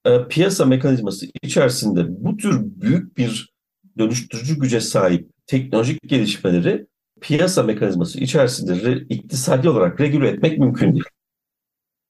E, 0.06 0.28
piyasa 0.28 0.64
mekanizması 0.64 1.26
içerisinde 1.42 2.04
bu 2.08 2.36
tür 2.36 2.60
büyük 2.62 3.16
bir 3.18 3.54
dönüştürücü 3.98 4.60
güce 4.60 4.80
sahip 4.80 5.28
teknolojik 5.46 6.02
gelişmeleri 6.08 6.86
piyasa 7.20 7.62
mekanizması 7.62 8.20
içerisinde 8.20 8.74
re, 8.74 8.98
iktisadi 9.08 9.68
olarak 9.68 10.00
regüle 10.00 10.28
etmek 10.28 10.58
mümkün 10.58 10.92
değil. 10.92 11.04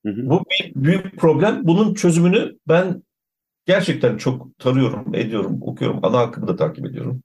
Hı 0.07 0.13
hı. 0.13 0.31
Bu 0.31 0.45
bir 0.51 0.73
büyük 0.75 1.17
problem. 1.17 1.61
Bunun 1.67 1.95
çözümünü 1.95 2.59
ben 2.69 3.03
gerçekten 3.67 4.17
çok 4.17 4.59
tarıyorum, 4.59 5.15
ediyorum, 5.15 5.59
okuyorum. 5.61 6.01
Ana 6.03 6.19
akımı 6.19 6.49
da 6.49 6.57
takip 6.57 6.87
ediyorum. 6.87 7.23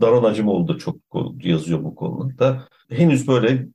Daron 0.00 0.24
Acımoğlu 0.24 0.68
da 0.68 0.78
çok 0.78 0.96
yazıyor 1.42 1.84
bu 1.84 1.94
konuda. 1.94 2.68
Henüz 2.90 3.28
böyle 3.28 3.66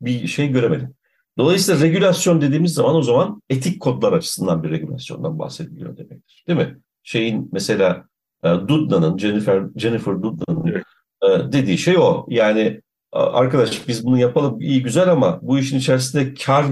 bir 0.00 0.26
şey 0.26 0.48
göremedim. 0.48 0.94
Dolayısıyla 1.38 1.80
regülasyon 1.80 2.40
dediğimiz 2.40 2.74
zaman 2.74 2.94
o 2.94 3.02
zaman 3.02 3.42
etik 3.50 3.80
kodlar 3.80 4.12
açısından 4.12 4.62
bir 4.62 4.70
regülasyondan 4.70 5.38
bahsediliyor 5.38 5.96
demektir. 5.96 6.44
Değil 6.48 6.58
mi? 6.58 6.78
Şeyin 7.02 7.48
mesela 7.52 8.04
e, 8.44 8.48
Dudna'nın, 8.48 9.18
Jennifer, 9.18 9.62
Jennifer 9.76 10.22
Dudna'nın 10.22 10.66
evet. 10.66 10.84
E, 11.22 11.52
dediği 11.52 11.78
şey 11.78 11.98
o. 11.98 12.26
Yani 12.28 12.80
arkadaş 13.12 13.88
biz 13.88 14.06
bunu 14.06 14.18
yapalım 14.18 14.60
iyi 14.60 14.82
güzel 14.82 15.12
ama 15.12 15.38
bu 15.42 15.58
işin 15.58 15.78
içerisinde 15.78 16.34
kar 16.34 16.66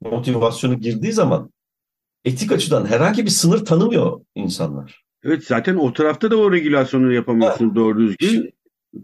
motivasyonu 0.00 0.80
girdiği 0.80 1.12
zaman 1.12 1.50
etik 2.24 2.52
açıdan 2.52 2.86
herhangi 2.86 3.24
bir 3.24 3.30
sınır 3.30 3.64
tanımıyor 3.64 4.20
insanlar. 4.34 5.04
Evet 5.24 5.44
zaten 5.44 5.76
o 5.76 5.92
tarafta 5.92 6.30
da 6.30 6.36
o 6.36 6.52
regülasyonu 6.52 7.12
yapamıyorsun 7.12 7.64
evet. 7.66 7.76
doğru 7.76 7.98
düzgün. 7.98 8.50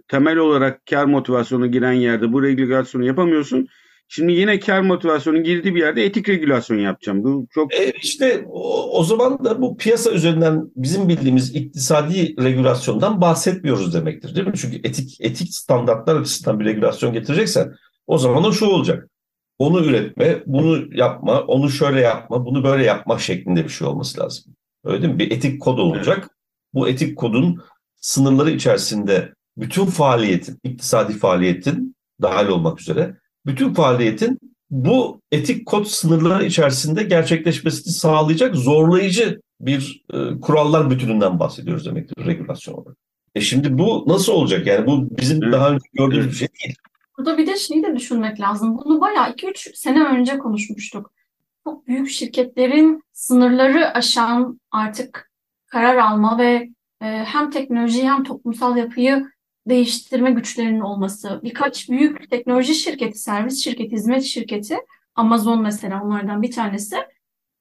Temel 0.09 0.37
olarak 0.37 0.87
kar 0.91 1.05
motivasyonu 1.05 1.71
giren 1.71 1.93
yerde 1.93 2.33
bu 2.33 2.43
regülasyonu 2.43 3.05
yapamıyorsun. 3.05 3.69
Şimdi 4.09 4.33
yine 4.33 4.61
kar 4.61 4.81
motivasyonu 4.81 5.43
girdiği 5.43 5.75
bir 5.75 5.81
yerde 5.81 6.05
etik 6.05 6.29
regülasyon 6.29 6.79
yapacağım. 6.79 7.25
Bu 7.25 7.47
çok 7.51 7.75
e 7.75 7.93
işte 8.03 8.45
o, 8.49 8.99
o 8.99 9.05
zaman 9.05 9.45
da 9.45 9.63
bu 9.63 9.77
piyasa 9.77 10.11
üzerinden 10.11 10.71
bizim 10.77 11.09
bildiğimiz 11.09 11.55
iktisadi 11.55 12.43
regülasyondan 12.43 13.21
bahsetmiyoruz 13.21 13.95
demektir 13.95 14.35
değil 14.35 14.47
mi? 14.47 14.53
Çünkü 14.57 14.77
etik 14.77 15.17
etik 15.21 15.55
standartlar 15.55 16.17
açısından 16.21 16.61
bir 16.61 16.65
regülasyon 16.65 17.13
getireceksen 17.13 17.75
o 18.07 18.19
zaman 18.19 18.45
o 18.45 18.53
şu 18.53 18.67
olacak. 18.67 19.09
Onu 19.58 19.84
üretme, 19.84 20.42
bunu 20.46 20.96
yapma, 20.96 21.40
onu 21.40 21.70
şöyle 21.70 22.00
yapma, 22.00 22.46
bunu 22.46 22.64
böyle 22.64 22.84
yapma 22.84 23.18
şeklinde 23.18 23.64
bir 23.64 23.68
şey 23.68 23.87
olması 23.87 24.20
lazım. 24.20 24.54
Öyle 24.84 25.02
değil 25.02 25.12
mi? 25.12 25.18
Bir 25.18 25.30
etik 25.30 25.62
kod 25.62 25.78
olacak. 25.78 26.30
Bu 26.75 26.88
etik 26.88 27.18
kodun 27.18 27.62
sınırları 27.96 28.50
içerisinde 28.50 29.34
bütün 29.56 29.87
faaliyetin, 29.87 30.58
iktisadi 30.64 31.12
faaliyetin 31.12 31.96
dahil 32.23 32.49
olmak 32.49 32.80
üzere 32.80 33.16
bütün 33.46 33.75
faaliyetin 33.75 34.38
bu 34.70 35.20
etik 35.32 35.66
kod 35.66 35.84
sınırları 35.84 36.44
içerisinde 36.44 37.02
gerçekleşmesini 37.02 37.92
sağlayacak 37.92 38.56
zorlayıcı 38.56 39.40
bir 39.61 40.04
e, 40.12 40.40
kurallar 40.40 40.90
bütününden 40.90 41.38
bahsediyoruz 41.38 41.87
demektir 41.87 42.26
regülasyon 42.26 42.75
olarak. 42.75 42.96
E 43.34 43.40
şimdi 43.40 43.78
bu 43.78 44.04
nasıl 44.08 44.32
olacak? 44.32 44.66
Yani 44.66 44.87
bu 44.87 45.16
bizim 45.18 45.52
daha 45.52 45.70
önce 45.70 45.84
gördüğümüz 45.92 46.26
bir 46.26 46.32
şey 46.32 46.49
değil. 46.64 46.76
Burada 47.18 47.38
bir 47.38 47.47
de 47.47 47.56
şeyi 47.56 47.83
de 47.83 47.97
düşünmek 47.97 48.40
lazım. 48.40 48.78
Bunu 48.78 49.00
bayağı 49.00 49.30
2-3 49.30 49.76
sene 49.76 50.04
önce 50.04 50.38
konuşmuştuk. 50.38 51.12
Çok 51.64 51.87
büyük 51.87 52.09
şirketlerin 52.09 53.02
sınırları 53.12 53.94
aşan 53.94 54.61
artık 54.71 55.30
karar 55.66 55.97
alma 55.97 56.38
ve 56.38 56.68
e, 57.02 57.06
hem 57.06 57.50
teknolojiyi 57.50 58.11
hem 58.11 58.25
toplumsal 58.25 58.76
yapıyı 58.76 59.26
değiştirme 59.66 60.30
güçlerinin 60.30 60.80
olması, 60.80 61.40
birkaç 61.42 61.90
büyük 61.90 62.30
teknoloji 62.30 62.75
şirketi, 62.75 63.18
servis 63.18 63.64
şirketi, 63.64 63.92
hizmet 63.92 64.23
şirketi, 64.23 64.76
Amazon 65.14 65.62
mesela 65.62 66.02
onlardan 66.04 66.42
bir 66.42 66.52
tanesi, 66.52 66.97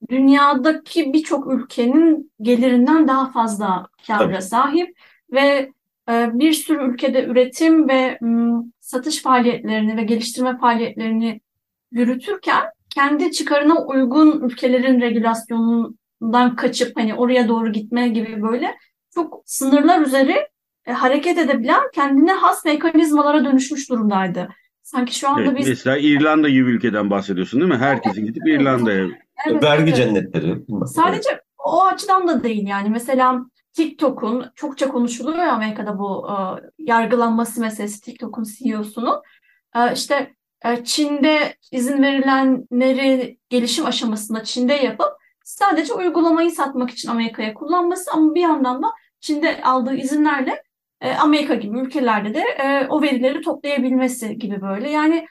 dünyadaki 0.09 1.13
birçok 1.13 1.53
ülkenin 1.53 2.31
gelirinden 2.41 3.07
daha 3.07 3.31
fazla 3.31 3.87
kâra 4.07 4.41
sahip 4.41 4.97
ve 5.31 5.71
bir 6.09 6.53
sürü 6.53 6.93
ülkede 6.93 7.25
üretim 7.25 7.89
ve 7.89 8.19
satış 8.79 9.21
faaliyetlerini 9.21 9.97
ve 9.97 10.03
geliştirme 10.03 10.57
faaliyetlerini 10.57 11.41
yürütürken 11.91 12.63
kendi 12.89 13.31
çıkarına 13.31 13.85
uygun 13.85 14.41
ülkelerin 14.41 15.01
regülasyonundan 15.01 16.55
kaçıp 16.55 16.97
hani 16.97 17.15
oraya 17.15 17.47
doğru 17.47 17.71
gitme 17.71 18.07
gibi 18.07 18.41
böyle 18.41 18.75
çok 19.13 19.43
sınırlar 19.45 20.01
üzeri 20.01 20.47
e, 20.85 20.91
hareket 20.91 21.37
edebilen 21.37 21.81
kendine 21.93 22.31
has 22.31 22.65
mekanizmalara 22.65 23.45
dönüşmüş 23.45 23.89
durumdaydı. 23.89 24.49
Sanki 24.83 25.19
şu 25.19 25.29
anda 25.29 25.41
evet, 25.41 25.57
biz... 25.57 25.67
Mesela 25.67 25.97
İrlanda 25.97 26.49
gibi 26.49 26.71
ülkeden 26.71 27.09
bahsediyorsun 27.09 27.61
değil 27.61 27.71
mi? 27.71 27.77
Herkesin 27.77 28.25
gidip 28.25 28.47
İrlanda'ya... 28.47 29.07
Evet, 29.47 29.63
Vergi 29.63 29.83
evet. 29.83 29.95
cennetleri. 29.95 30.57
Sadece 30.87 31.29
o 31.65 31.83
açıdan 31.83 32.27
da 32.27 32.43
değil 32.43 32.67
yani. 32.67 32.89
Mesela 32.89 33.45
TikTok'un 33.73 34.45
çokça 34.55 34.87
konuşuluyor 34.87 35.37
Amerika'da 35.37 35.99
bu 35.99 36.27
e, 36.29 36.35
yargılanması 36.77 37.61
meselesi 37.61 38.01
TikTok'un 38.01 38.43
CEO'sunun. 38.43 39.21
E, 39.75 39.93
işte 39.93 40.33
e, 40.65 40.83
Çin'de 40.83 41.55
izin 41.71 42.03
verilenleri 42.03 43.39
gelişim 43.49 43.85
aşamasında 43.85 44.43
Çin'de 44.43 44.73
yapıp 44.73 45.11
sadece 45.43 45.93
uygulamayı 45.93 46.51
satmak 46.51 46.89
için 46.89 47.09
Amerika'ya 47.09 47.53
kullanması 47.53 48.11
ama 48.11 48.35
bir 48.35 48.41
yandan 48.41 48.83
da 48.83 48.87
Çin'de 49.19 49.63
aldığı 49.63 49.95
izinlerle 49.95 50.63
e, 51.01 51.11
Amerika 51.11 51.55
gibi 51.55 51.79
ülkelerde 51.79 52.33
de 52.33 52.39
e, 52.39 52.87
o 52.89 53.01
verileri 53.01 53.41
toplayabilmesi 53.41 54.37
gibi 54.37 54.61
böyle. 54.61 54.89
Yani 54.89 55.27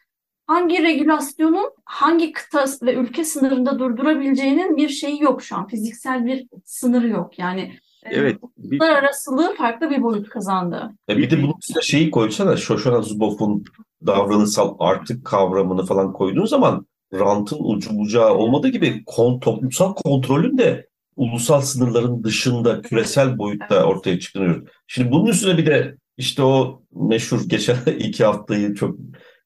hangi 0.47 0.83
regülasyonun 0.83 1.71
hangi 1.85 2.33
kıta 2.33 2.65
ve 2.83 2.95
ülke 2.95 3.25
sınırında 3.25 3.79
durdurabileceğinin 3.79 4.77
bir 4.77 4.89
şeyi 4.89 5.23
yok 5.23 5.43
şu 5.43 5.57
an. 5.57 5.67
Fiziksel 5.67 6.27
bir 6.27 6.47
sınırı 6.65 7.09
yok. 7.09 7.39
Yani 7.39 7.79
Evet. 8.05 8.39
Bir, 8.59 8.81
arasılığı 8.81 9.55
farklı 9.55 9.91
bir 9.91 10.03
boyut 10.03 10.29
kazandı. 10.29 10.91
E 11.09 11.19
bir 11.19 11.31
de 11.31 11.43
bunun 11.43 11.55
üstüne 11.63 11.83
şeyi 11.83 12.11
koysana 12.11 12.57
Shoshana 12.57 13.03
Zuboff'un 13.03 13.65
davranışsal 14.07 14.77
artık 14.79 15.25
kavramını 15.25 15.87
falan 15.87 16.13
koyduğun 16.13 16.47
zaman 16.47 16.87
rantın 17.15 17.59
ucu 17.61 17.99
bucağı 17.99 18.35
olmadığı 18.35 18.69
gibi 18.69 19.03
kon, 19.07 19.41
toplumsal 19.41 19.95
kontrolün 19.95 20.59
de 20.59 20.89
ulusal 21.17 21.61
sınırların 21.61 22.25
dışında 22.25 22.83
küresel 22.83 23.39
boyutta 23.39 23.85
ortaya 23.85 24.21
çıkıyor. 24.21 24.69
Şimdi 24.87 25.11
bunun 25.11 25.27
üstüne 25.27 25.59
bir 25.59 25.67
de 25.67 25.97
işte 26.17 26.43
o 26.43 26.83
meşhur 26.93 27.41
geçen 27.47 27.77
iki 27.99 28.25
haftayı 28.25 28.75
çok 28.75 28.97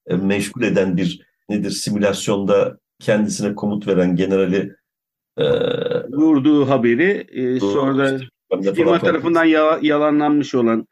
e, 0.07 0.17
meşgul 0.17 0.63
eden 0.63 0.97
bir 0.97 1.27
nedir 1.49 1.71
simülasyonda 1.71 2.79
kendisine 3.01 3.55
komut 3.55 3.87
veren 3.87 4.17
generali 4.17 4.73
e, 5.37 5.45
vurduğu 6.09 6.69
haberi 6.69 7.27
e, 7.33 7.61
sonra 7.61 8.21
firma 8.75 8.99
tarafından 8.99 9.45
ya- 9.45 9.79
yalanlanmış 9.83 10.55
olan 10.55 10.87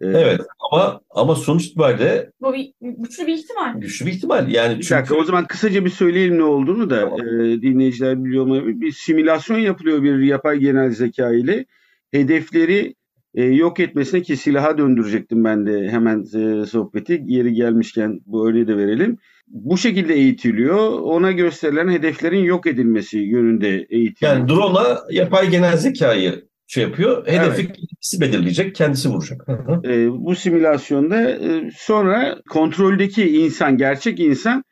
e, 0.00 0.06
Evet 0.06 0.40
ama 0.72 1.00
ama 1.10 1.34
sonuç 1.34 1.64
itibariyle 1.66 2.30
Bu 2.40 2.52
bir, 2.52 2.72
güçlü 2.80 3.26
bir 3.26 3.34
ihtimal. 3.34 3.74
güçlü 3.80 4.06
bir 4.06 4.12
ihtimal. 4.12 4.48
Yani 4.48 4.78
Bir 4.78 4.82
çünkü 4.82 4.94
dakika 4.94 5.14
o 5.14 5.24
zaman 5.24 5.46
kısaca 5.46 5.84
bir 5.84 5.90
söyleyelim 5.90 6.38
ne 6.38 6.42
olduğunu 6.44 6.90
da 6.90 7.00
Tamam. 7.00 7.20
e, 7.20 7.62
dinleyiciler 7.62 8.24
biliyor 8.24 8.46
mu? 8.46 8.80
Bir 8.80 8.92
simülasyon 8.92 9.58
yapılıyor 9.58 10.02
bir 10.02 10.18
yapay 10.22 10.58
genel 10.58 10.90
zeka 10.90 11.32
ile. 11.32 11.64
Hedefleri 12.12 12.94
e, 13.34 13.44
yok 13.44 13.80
etmesine 13.80 14.22
ki 14.22 14.36
silaha 14.36 14.78
döndürecektim 14.78 15.44
ben 15.44 15.66
de 15.66 15.88
hemen 15.88 16.20
e, 16.20 16.66
sohbeti. 16.66 17.22
Yeri 17.26 17.52
gelmişken 17.52 18.20
bu 18.26 18.48
örneği 18.48 18.68
de 18.68 18.76
verelim. 18.76 19.18
Bu 19.48 19.78
şekilde 19.78 20.14
eğitiliyor. 20.14 20.92
Ona 21.00 21.32
gösterilen 21.32 21.88
hedeflerin 21.88 22.44
yok 22.44 22.66
edilmesi 22.66 23.18
yönünde 23.18 23.86
eğitiliyor. 23.90 24.36
yani 24.36 24.48
drone'a 24.48 24.98
yapay 25.10 25.50
genel 25.50 25.76
zekayı 25.76 26.44
şey 26.66 26.82
yapıyor. 26.82 27.26
Hedefi 27.26 27.72
kendisi 27.72 28.20
belirleyecek, 28.20 28.74
kendisi 28.74 29.08
vuracak. 29.08 29.46
E, 29.84 30.10
bu 30.10 30.34
simülasyonda 30.34 31.30
e, 31.30 31.70
sonra 31.76 32.38
kontroldeki 32.50 33.38
insan, 33.38 33.76
gerçek 33.76 34.20
insan 34.20 34.64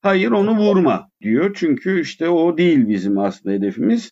hayır 0.00 0.30
onu 0.30 0.56
vurma 0.56 1.08
diyor. 1.20 1.56
Çünkü 1.58 2.00
işte 2.00 2.28
o 2.28 2.58
değil 2.58 2.88
bizim 2.88 3.18
aslında 3.18 3.54
hedefimiz. 3.54 4.10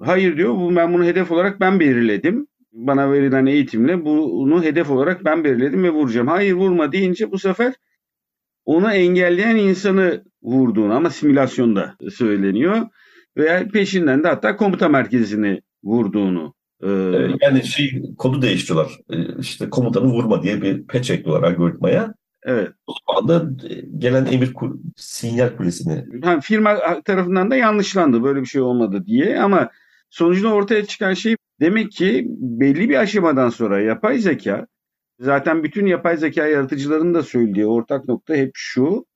Hayır 0.00 0.36
diyor 0.36 0.54
bu 0.54 0.76
ben 0.76 0.92
bunu 0.92 1.04
hedef 1.04 1.30
olarak 1.30 1.60
ben 1.60 1.80
belirledim. 1.80 2.46
Bana 2.72 3.12
verilen 3.12 3.46
eğitimle 3.46 4.04
bunu 4.04 4.64
hedef 4.64 4.90
olarak 4.90 5.24
ben 5.24 5.44
belirledim 5.44 5.84
ve 5.84 5.90
vuracağım. 5.90 6.28
Hayır 6.28 6.52
vurma 6.52 6.92
deyince 6.92 7.30
bu 7.30 7.38
sefer 7.38 7.74
onu 8.64 8.92
engelleyen 8.92 9.56
insanı 9.56 10.24
vurduğunu 10.42 10.94
ama 10.94 11.10
simülasyonda 11.10 11.96
söyleniyor. 12.10 12.86
Veya 13.36 13.68
peşinden 13.68 14.24
de 14.24 14.28
hatta 14.28 14.56
komuta 14.56 14.88
merkezini 14.88 15.60
vurduğunu. 15.86 16.54
e, 16.82 16.88
Yani 17.40 17.64
şey 17.66 18.02
kodu 18.18 18.42
değiştiriyorlar. 18.42 18.98
Ee, 19.10 19.16
İşte 19.40 19.70
komutanı 19.70 20.04
vurma 20.04 20.42
diye 20.42 20.62
bir 20.62 20.86
patch 20.86 21.10
ekliyorlar 21.10 21.50
algoritmaya. 21.52 22.14
evet. 22.42 22.68
O 22.86 23.18
anda 23.18 23.50
e, 23.68 23.74
gelen 23.98 24.26
emir 24.26 24.52
sinyal 24.96 25.56
kulesini 25.56 26.04
Ha, 26.24 26.40
firma 26.40 27.00
tarafından 27.04 27.50
da 27.50 27.56
yanlışlandı 27.56 28.22
böyle 28.22 28.40
bir 28.40 28.46
şey 28.46 28.60
olmadı 28.60 29.06
diye 29.06 29.40
ama 29.40 29.70
sonucunda 30.10 30.54
ortaya 30.54 30.84
çıkan 30.84 31.14
şey 31.14 31.36
demek 31.60 31.92
ki 31.92 32.26
belli 32.38 32.88
bir 32.88 32.96
aşamadan 32.96 33.48
sonra 33.48 33.80
yapay 33.80 34.18
zeka 34.18 34.66
zaten 35.20 35.64
bütün 35.64 35.86
yapay 35.86 36.16
zeka 36.16 36.46
yaratıcılarının 36.46 37.14
da 37.14 37.22
söylediği 37.22 37.66
ortak 37.66 38.08
nokta 38.08 38.34
hep 38.34 38.50
şu 38.54 39.06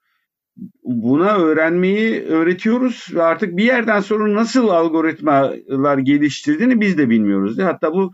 buna 0.85 1.39
öğrenmeyi 1.39 2.23
öğretiyoruz 2.23 3.09
ve 3.15 3.23
artık 3.23 3.57
bir 3.57 3.65
yerden 3.65 4.01
sonra 4.01 4.35
nasıl 4.35 4.69
algoritmalar 4.69 5.99
geliştirdiğini 5.99 6.81
biz 6.81 6.99
de 6.99 7.11
bilmiyoruz. 7.11 7.59
Hatta 7.59 7.93
bu 7.93 8.13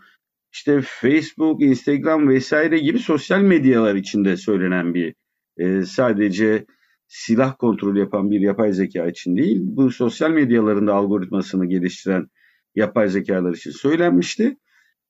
işte 0.53 0.81
Facebook, 0.83 1.63
Instagram 1.63 2.29
vesaire 2.29 2.79
gibi 2.79 2.99
sosyal 2.99 3.41
medyalar 3.41 3.95
içinde 3.95 4.37
söylenen 4.37 4.95
bir 4.95 5.15
e, 5.59 5.83
sadece 5.83 6.67
silah 7.09 7.59
kontrolü 7.59 7.99
yapan 7.99 8.31
bir 8.31 8.41
yapay 8.41 8.73
zeka 8.73 9.07
için 9.07 9.37
değil, 9.37 9.59
bu 9.63 9.91
sosyal 9.91 10.31
medyalarında 10.31 10.95
algoritmasını 10.95 11.67
geliştiren 11.67 12.27
yapay 12.75 13.09
zekalar 13.09 13.55
için 13.55 13.71
söylenmişti. 13.71 14.57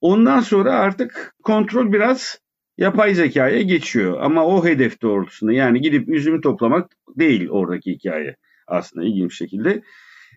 Ondan 0.00 0.40
sonra 0.40 0.72
artık 0.72 1.34
kontrol 1.42 1.92
biraz 1.92 2.38
yapay 2.78 3.14
zekaya 3.14 3.62
geçiyor. 3.62 4.18
Ama 4.20 4.46
o 4.46 4.64
hedef 4.64 5.02
doğrultusunda 5.02 5.52
yani 5.52 5.80
gidip 5.80 6.08
üzümü 6.08 6.40
toplamak 6.40 6.90
değil 7.16 7.48
oradaki 7.48 7.92
hikaye 7.92 8.36
aslında 8.66 9.06
ilginç 9.06 9.38
şekilde. 9.38 9.82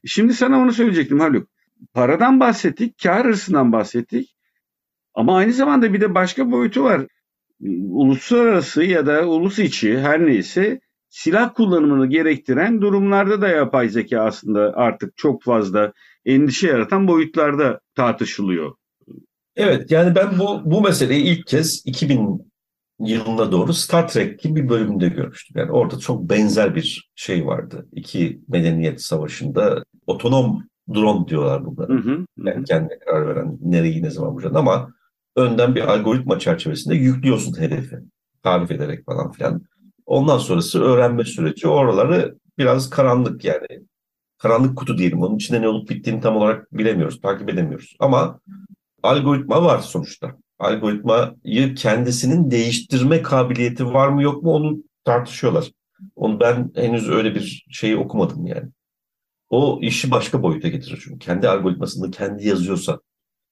Şimdi 0.05 0.33
sana 0.33 0.59
onu 0.59 0.71
söyleyecektim 0.71 1.19
Haluk. 1.19 1.49
Paradan 1.93 2.39
bahsettik, 2.39 3.03
kar 3.03 3.27
hırsından 3.27 3.71
bahsettik. 3.71 4.35
Ama 5.13 5.37
aynı 5.37 5.53
zamanda 5.53 5.93
bir 5.93 6.01
de 6.01 6.15
başka 6.15 6.51
boyutu 6.51 6.83
var. 6.83 7.01
Uluslararası 7.89 8.83
ya 8.83 9.05
da 9.05 9.27
ulus 9.27 9.59
içi 9.59 9.99
her 9.99 10.25
neyse 10.25 10.79
silah 11.09 11.53
kullanımını 11.53 12.07
gerektiren 12.09 12.81
durumlarda 12.81 13.41
da 13.41 13.47
yapay 13.47 13.89
zeka 13.89 14.21
aslında 14.21 14.73
artık 14.75 15.17
çok 15.17 15.43
fazla 15.43 15.93
endişe 16.25 16.67
yaratan 16.67 17.07
boyutlarda 17.07 17.79
tartışılıyor. 17.95 18.75
Evet 19.59 19.91
yani 19.91 20.15
ben 20.15 20.39
bu 20.39 20.61
bu 20.65 20.81
meseleyi 20.81 21.23
ilk 21.23 21.47
kez 21.47 21.81
2000 21.85 22.51
yılına 22.99 23.51
doğru 23.51 23.73
Star 23.73 24.07
Trek 24.07 24.39
gibi 24.39 24.63
bir 24.63 24.69
bölümünde 24.69 25.09
görmüştüm. 25.09 25.57
Yani 25.59 25.71
orada 25.71 25.99
çok 25.99 26.29
benzer 26.29 26.75
bir 26.75 27.09
şey 27.15 27.45
vardı. 27.45 27.87
İki 27.91 28.41
medeniyet 28.47 29.01
savaşında 29.01 29.83
otonom 30.07 30.63
drone 30.93 31.27
diyorlar 31.27 31.65
bunlara. 31.65 31.93
Hı 31.93 31.97
hı. 31.97 32.25
Yani 32.37 32.63
kendine 32.65 32.99
karar 32.99 33.27
veren 33.27 33.57
nereyi 33.61 34.03
ne 34.03 34.09
zaman 34.09 34.31
vuracaksın 34.31 34.59
ama 34.59 34.93
önden 35.35 35.75
bir 35.75 35.81
algoritma 35.81 36.39
çerçevesinde 36.39 36.95
yüklüyorsun 36.95 37.61
hedefi. 37.61 37.99
Tarif 38.43 38.71
ederek 38.71 39.05
falan 39.05 39.31
filan. 39.31 39.61
Ondan 40.05 40.37
sonrası 40.37 40.83
öğrenme 40.83 41.23
süreci 41.23 41.67
oraları 41.67 42.35
biraz 42.57 42.89
karanlık 42.89 43.45
yani. 43.45 43.67
Karanlık 44.37 44.77
kutu 44.77 44.97
diyelim. 44.97 45.21
Onun 45.21 45.35
içinde 45.35 45.61
ne 45.61 45.67
olup 45.67 45.89
bittiğini 45.89 46.21
tam 46.21 46.35
olarak 46.35 46.77
bilemiyoruz, 46.77 47.21
takip 47.21 47.49
edemiyoruz. 47.49 47.95
Ama 47.99 48.39
algoritma 49.03 49.63
var 49.63 49.79
sonuçta. 49.79 50.37
Algoritmayı 50.59 51.75
kendisinin 51.75 52.51
değiştirme 52.51 53.21
kabiliyeti 53.21 53.85
var 53.85 54.07
mı 54.07 54.23
yok 54.23 54.43
mu 54.43 54.53
onu 54.53 54.77
tartışıyorlar. 55.03 55.71
Onu 56.15 56.39
ben 56.39 56.71
henüz 56.75 57.09
öyle 57.09 57.35
bir 57.35 57.65
şeyi 57.71 57.97
okumadım 57.97 58.45
yani. 58.45 58.69
O 59.49 59.79
işi 59.81 60.11
başka 60.11 60.43
boyuta 60.43 60.67
getirir 60.67 61.01
çünkü. 61.03 61.19
Kendi 61.19 61.49
algoritmasını 61.49 62.11
kendi 62.11 62.47
yazıyorsa. 62.47 62.99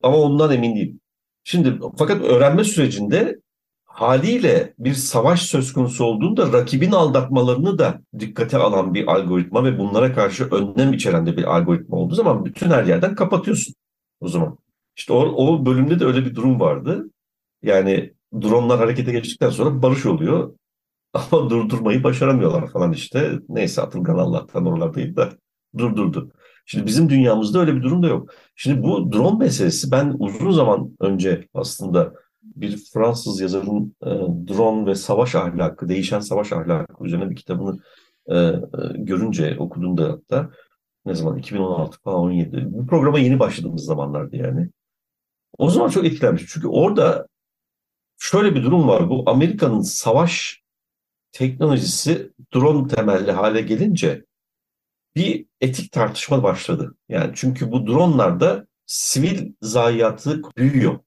Ama 0.03 0.17
ondan 0.17 0.51
emin 0.53 0.75
değilim. 0.75 0.99
Şimdi 1.43 1.79
fakat 1.97 2.21
öğrenme 2.21 2.63
sürecinde 2.63 3.39
haliyle 3.85 4.73
bir 4.79 4.93
savaş 4.93 5.41
söz 5.41 5.73
konusu 5.73 6.05
olduğunda 6.05 6.53
rakibin 6.53 6.91
aldatmalarını 6.91 7.79
da 7.79 8.01
dikkate 8.19 8.57
alan 8.57 8.93
bir 8.93 9.07
algoritma 9.07 9.63
ve 9.63 9.79
bunlara 9.79 10.13
karşı 10.13 10.49
önlem 10.49 10.93
içeren 10.93 11.25
de 11.25 11.37
bir 11.37 11.55
algoritma 11.55 11.97
olduğu 11.97 12.15
zaman 12.15 12.45
bütün 12.45 12.69
her 12.69 12.83
yerden 12.83 13.15
kapatıyorsun 13.15 13.75
o 14.19 14.27
zaman. 14.27 14.57
İşte 14.97 15.13
o, 15.13 15.17
o 15.17 15.65
bölümde 15.65 15.99
de 15.99 16.05
öyle 16.05 16.25
bir 16.25 16.35
durum 16.35 16.59
vardı. 16.59 17.09
Yani 17.63 18.13
dronlar 18.33 18.79
harekete 18.79 19.11
geçtikten 19.11 19.49
sonra 19.49 19.81
barış 19.81 20.05
oluyor. 20.05 20.53
Ama 21.13 21.49
durdurmayı 21.49 22.03
başaramıyorlar 22.03 22.71
falan 22.71 22.93
işte. 22.93 23.39
Neyse 23.49 23.81
Atılgan 23.81 24.17
Allah'tan 24.17 24.65
oralardaydı 24.65 25.15
da 25.15 25.29
durdurdu. 25.77 26.31
Şimdi 26.65 26.85
bizim 26.85 27.09
dünyamızda 27.09 27.59
öyle 27.59 27.75
bir 27.75 27.83
durum 27.83 28.03
da 28.03 28.07
yok. 28.07 28.29
Şimdi 28.55 28.83
bu 28.83 29.11
drone 29.11 29.37
meselesi 29.37 29.91
ben 29.91 30.15
uzun 30.19 30.51
zaman 30.51 30.95
önce 30.99 31.47
aslında 31.53 32.13
bir 32.43 32.77
Fransız 32.93 33.41
yazarın 33.41 33.95
e, 34.03 34.09
drone 34.47 34.85
ve 34.85 34.95
savaş 34.95 35.35
ahlakı, 35.35 35.89
değişen 35.89 36.19
savaş 36.19 36.53
ahlakı 36.53 37.05
üzerine 37.05 37.29
bir 37.29 37.35
kitabını 37.35 37.79
e, 38.27 38.35
e, 38.35 38.61
görünce 38.97 39.55
okuduğumda 39.59 40.03
hatta 40.03 40.49
ne 41.05 41.15
zaman 41.15 41.37
2016 41.37 42.01
falan 42.01 42.19
17 42.19 42.65
bu 42.69 42.87
programa 42.87 43.19
yeni 43.19 43.39
başladığımız 43.39 43.85
zamanlardı 43.85 44.35
yani. 44.35 44.69
O 45.57 45.69
zaman 45.69 45.89
çok 45.89 46.05
etkilenmiş. 46.05 46.43
Çünkü 46.47 46.67
orada 46.67 47.27
şöyle 48.17 48.55
bir 48.55 48.63
durum 48.63 48.87
var. 48.87 49.09
Bu 49.09 49.23
Amerika'nın 49.29 49.81
savaş 49.81 50.61
teknolojisi 51.31 52.31
drone 52.55 52.87
temelli 52.87 53.31
hale 53.31 53.61
gelince 53.61 54.25
bir 55.15 55.45
etik 55.61 55.91
tartışma 55.91 56.43
başladı. 56.43 56.95
Yani 57.09 57.31
çünkü 57.35 57.71
bu 57.71 57.87
dronlarda 57.87 58.67
sivil 58.85 59.53
zayiatı 59.61 60.41
büyüyor. 60.57 60.99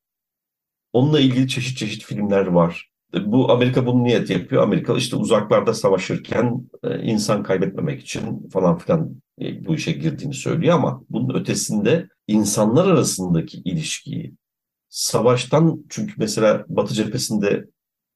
Onunla 0.93 1.21
ilgili 1.21 1.49
çeşit 1.49 1.77
çeşit 1.77 2.05
filmler 2.05 2.47
var. 2.47 2.91
Bu 3.15 3.53
Amerika 3.53 3.87
bunu 3.87 4.05
niyet 4.05 4.31
yapıyor. 4.31 4.63
Amerika 4.63 4.97
işte 4.97 5.17
uzaklarda 5.17 5.75
savaşırken 5.75 6.71
e, 6.83 7.03
insan 7.03 7.43
kaybetmemek 7.43 8.01
için 8.01 8.49
falan 8.49 8.79
filan 8.79 9.23
e, 9.41 9.65
bu 9.67 9.75
işe 9.75 9.93
girdiğini 9.93 10.35
söylüyor 10.35 10.75
ama 10.75 11.03
bunun 11.11 11.35
ötesinde 11.41 12.09
insanlar 12.27 12.87
arasındaki 12.87 13.59
ilişkiyi 13.59 14.35
savaştan 14.91 15.85
çünkü 15.89 16.15
mesela 16.19 16.65
Batı 16.69 16.95
cephesinde 16.95 17.67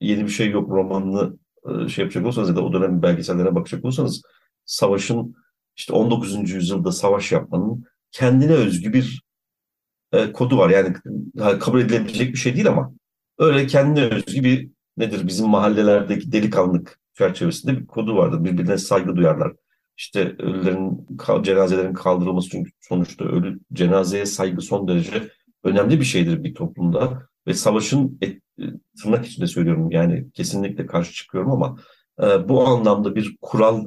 yeni 0.00 0.24
bir 0.24 0.30
şey 0.30 0.50
yok 0.50 0.70
romanını 0.70 1.38
e, 1.68 1.88
şey 1.88 2.02
yapacak 2.02 2.26
olsanız 2.26 2.48
ya 2.48 2.56
da 2.56 2.64
o 2.64 2.72
dönem 2.72 3.02
belgesellere 3.02 3.54
bakacak 3.54 3.84
olsanız 3.84 4.22
savaşın 4.64 5.34
işte 5.76 5.92
19. 5.92 6.50
yüzyılda 6.50 6.92
savaş 6.92 7.32
yapmanın 7.32 7.84
kendine 8.10 8.52
özgü 8.52 8.92
bir 8.92 9.22
e, 10.12 10.32
kodu 10.32 10.58
var. 10.58 10.70
Yani 10.70 10.94
kabul 11.58 11.80
edilebilecek 11.80 12.32
bir 12.32 12.38
şey 12.38 12.54
değil 12.54 12.68
ama 12.68 12.92
öyle 13.38 13.66
kendine 13.66 14.04
özgü 14.04 14.44
bir 14.44 14.70
nedir 14.96 15.26
bizim 15.26 15.46
mahallelerdeki 15.48 16.32
delikanlık 16.32 17.00
çerçevesinde 17.18 17.80
bir 17.80 17.86
kodu 17.86 18.16
vardır. 18.16 18.44
Birbirine 18.44 18.78
saygı 18.78 19.16
duyarlar. 19.16 19.52
İşte 19.96 20.36
ölülerin, 20.38 21.06
cenazelerin 21.42 21.94
kaldırılması 21.94 22.48
çünkü 22.48 22.70
sonuçta 22.80 23.24
ölü 23.24 23.60
cenazeye 23.72 24.26
saygı 24.26 24.60
son 24.60 24.88
derece 24.88 25.28
önemli 25.64 26.00
bir 26.00 26.04
şeydir 26.04 26.44
bir 26.44 26.54
toplumda 26.54 27.28
ve 27.46 27.54
savaşın 27.54 28.18
et, 28.22 28.42
tırnak 29.02 29.26
içinde 29.26 29.46
söylüyorum 29.46 29.90
yani 29.90 30.30
kesinlikle 30.34 30.86
karşı 30.86 31.12
çıkıyorum 31.12 31.50
ama 31.50 31.78
e, 32.22 32.48
bu 32.48 32.66
anlamda 32.66 33.14
bir 33.14 33.36
kural 33.42 33.84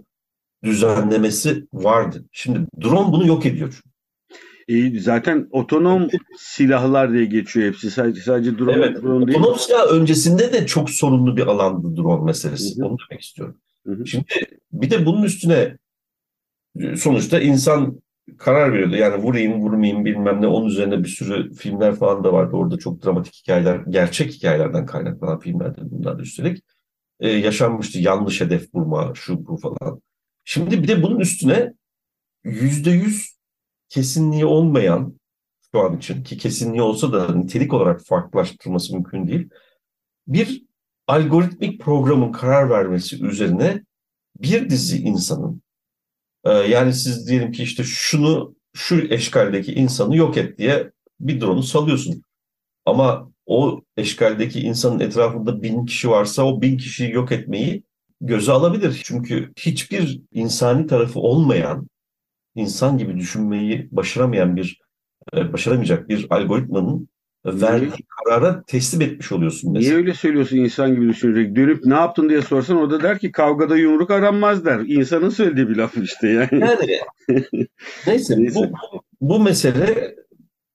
düzenlemesi 0.64 1.68
vardı. 1.74 2.26
Şimdi 2.32 2.60
drone 2.82 3.12
bunu 3.12 3.28
yok 3.28 3.46
ediyor. 3.46 3.82
E, 4.68 5.00
zaten 5.00 5.48
otonom 5.52 6.08
silahlar 6.38 7.14
diye 7.14 7.26
geçiyor 7.26 7.68
hepsi. 7.68 7.92
Sadece 7.92 8.22
sadece 8.22 8.58
drone, 8.58 8.72
evet. 8.72 9.04
drone 9.04 9.28
değil. 9.28 9.40
Otonom 9.40 9.60
silah 9.60 9.92
öncesinde 9.92 10.54
de 10.54 10.66
çok 10.66 10.90
sorunlu 10.90 11.38
bir 11.38 11.48
alandı 11.48 11.98
drone 11.98 12.26
meselesi. 12.26 12.78
Hı 12.78 12.86
hı. 12.86 12.88
Onu 12.88 12.98
demek 13.10 13.24
istiyorum. 13.24 13.58
Hı 13.86 13.94
hı. 13.94 14.08
Şimdi 14.08 14.26
bir 14.72 14.90
de 14.90 15.06
bunun 15.06 15.24
üstüne 15.24 15.78
sonuçta 16.96 17.40
insan 17.40 18.02
karar 18.38 18.74
veriyordu. 18.74 18.96
Yani 18.96 19.24
vurayım 19.24 19.62
vurmayayım 19.62 20.06
bilmem 20.06 20.42
ne. 20.42 20.48
Onun 20.48 20.68
üzerine 20.68 21.04
bir 21.04 21.10
sürü 21.10 21.54
filmler 21.54 21.96
falan 21.96 22.24
da 22.24 22.34
vardı. 22.34 22.56
Orada 22.56 22.78
çok 22.78 23.06
dramatik 23.06 23.36
hikayeler, 23.36 23.80
gerçek 23.90 24.32
hikayelerden 24.32 24.86
kaynaklanan 24.86 25.40
filmlerdi 25.40 25.82
bunlar 25.84 26.20
üstelik. 26.20 26.64
Ee, 27.20 27.30
yaşanmıştı 27.30 28.00
yanlış 28.00 28.42
hedef 28.42 28.76
vurma, 28.76 29.12
şu 29.16 29.48
bu 29.48 29.58
falan. 29.58 30.02
Şimdi 30.44 30.84
bir 30.84 30.88
de 30.88 31.04
bunun 31.04 31.20
üstüne 31.20 31.74
yüzde 32.44 32.92
yüz 32.92 33.38
kesinliği 33.90 34.46
olmayan 34.46 35.20
şu 35.72 35.80
an 35.80 35.98
için 35.98 36.24
ki 36.24 36.38
kesinliği 36.38 36.82
olsa 36.82 37.14
da 37.14 37.36
nitelik 37.36 37.74
olarak 37.74 38.06
farklılaştırması 38.06 38.94
mümkün 38.94 39.28
değil. 39.28 39.50
Bir 40.28 40.66
algoritmik 41.08 41.82
programın 41.82 42.32
karar 42.32 42.70
vermesi 42.70 43.26
üzerine 43.26 43.84
bir 44.42 44.70
dizi 44.70 44.98
insanın 44.98 45.62
e, 46.44 46.52
yani 46.52 46.94
siz 46.94 47.28
diyelim 47.28 47.52
ki 47.52 47.64
işte 47.64 47.84
şunu 47.84 48.56
şu 48.74 49.08
eşkaldeki 49.10 49.74
insanı 49.74 50.16
yok 50.18 50.38
et 50.38 50.58
diye 50.58 50.92
bir 51.20 51.42
drone'u 51.42 51.64
salıyorsun. 51.64 52.22
Ama 52.86 53.32
o 53.46 53.82
eşkaldeki 53.98 54.60
insanın 54.62 55.00
etrafında 55.00 55.62
bin 55.64 55.86
kişi 55.86 56.10
varsa 56.10 56.44
o 56.44 56.62
bin 56.62 56.78
kişiyi 56.78 57.12
yok 57.12 57.32
etmeyi 57.32 57.84
göze 58.22 58.52
alabilir. 58.52 59.02
Çünkü 59.06 59.54
hiçbir 59.60 60.22
insani 60.32 60.88
tarafı 60.88 61.20
olmayan, 61.20 61.88
insan 62.56 62.98
gibi 62.98 63.18
düşünmeyi 63.18 63.88
başaramayan 63.92 64.56
bir, 64.56 64.82
e, 65.34 65.54
başaramayacak 65.54 66.10
bir 66.10 66.28
algoritmanın 66.30 67.10
verdiği 67.56 67.92
karara 68.08 68.64
teslim 68.64 69.02
etmiş 69.02 69.32
oluyorsun 69.32 69.74
mesela. 69.74 69.90
Niye 69.90 69.98
öyle 69.98 70.14
söylüyorsun 70.14 70.58
insan 70.58 70.96
gibi 70.96 71.10
düşünecek? 71.10 71.56
Dönüp 71.56 71.86
ne 71.86 71.94
yaptın 71.94 72.30
diye 72.30 72.42
sorsan 72.42 72.78
o 72.78 72.92
da 72.92 73.04
der 73.04 73.20
ki 73.20 73.32
kavgada 73.32 73.78
yumruk 73.78 74.12
aranmaz 74.12 74.66
der. 74.66 74.80
İnsanın 74.80 75.30
söylediği 75.30 75.70
bir 75.70 75.76
laf 75.76 75.98
işte 75.98 76.28
yani. 76.28 76.50
Yani 76.52 77.00
neyse, 78.08 78.36
neyse. 78.38 78.60
Bu, 78.60 79.02
bu 79.22 79.40
mesele 79.40 80.16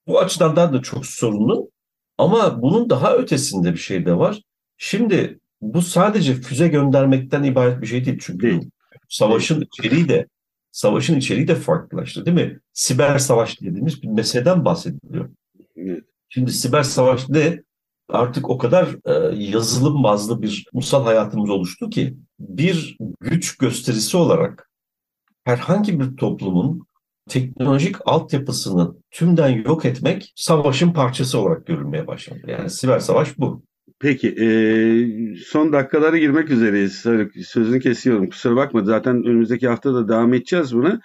bu 0.07 0.21
açıdan 0.21 0.57
da 0.57 0.83
çok 0.83 1.07
sorunlu. 1.07 1.71
Ama 2.19 2.63
bunun 2.63 2.91
daha 2.91 3.17
ötesinde 3.17 3.73
bir 3.73 3.79
şey 3.79 4.07
de 4.07 4.19
var. 4.19 4.43
Şimdi 4.77 5.41
bu 5.61 5.83
sadece 5.83 6.35
füze 6.35 6.69
göndermekten 6.69 7.43
ibaret 7.43 7.83
bir 7.83 7.87
şey 7.87 8.05
değil. 8.05 8.19
Çünkü 8.21 8.51
değil. 8.51 8.71
savaşın 9.09 9.55
değil. 9.55 9.69
içeriği 9.79 10.09
de 10.09 10.27
savaşın 10.73 11.19
içeriği 11.19 11.49
de 11.49 11.55
farklılaştı 11.55 12.27
değil 12.27 12.37
mi? 12.37 12.61
Siber 12.73 13.19
savaş 13.19 13.61
dediğimiz 13.61 14.03
bir 14.03 14.09
meseleden 14.09 14.65
bahsediliyor. 14.65 15.31
Şimdi 16.35 16.53
siber 16.53 16.83
savaş 16.83 17.29
ne? 17.29 17.63
Artık 18.09 18.51
o 18.51 18.59
kadar 18.59 18.89
e, 19.05 19.35
yazılım 19.37 20.03
bazlı 20.03 20.43
bir 20.43 20.67
ulusal 20.73 21.05
hayatımız 21.05 21.51
oluştu 21.51 21.91
ki 21.91 22.17
bir 22.41 22.97
güç 23.21 23.57
gösterisi 23.57 24.17
olarak 24.17 24.71
herhangi 25.45 26.01
bir 26.01 26.17
toplumun 26.17 26.87
teknolojik 27.29 27.97
altyapısını 28.05 28.95
tümden 29.11 29.49
yok 29.49 29.85
etmek 29.85 30.33
savaşın 30.37 30.93
parçası 30.93 31.39
olarak 31.39 31.67
görülmeye 31.67 32.07
başladı. 32.07 32.41
Yani 32.47 32.71
siber 32.71 32.99
savaş 32.99 33.39
bu. 33.39 33.63
Peki 34.01 34.29
e, 34.29 34.47
son 35.45 35.73
dakikalara 35.73 36.19
girmek 36.19 36.51
üzereyiz. 36.51 37.05
Sözünü 37.47 37.81
kesiyorum 37.81 38.31
kusura 38.31 38.57
bakma 38.57 38.85
zaten 38.85 39.17
önümüzdeki 39.17 39.69
hafta 39.69 39.95
da 39.95 40.09
devam 40.09 40.35
edeceğiz 40.35 40.75
buna. 40.75 41.01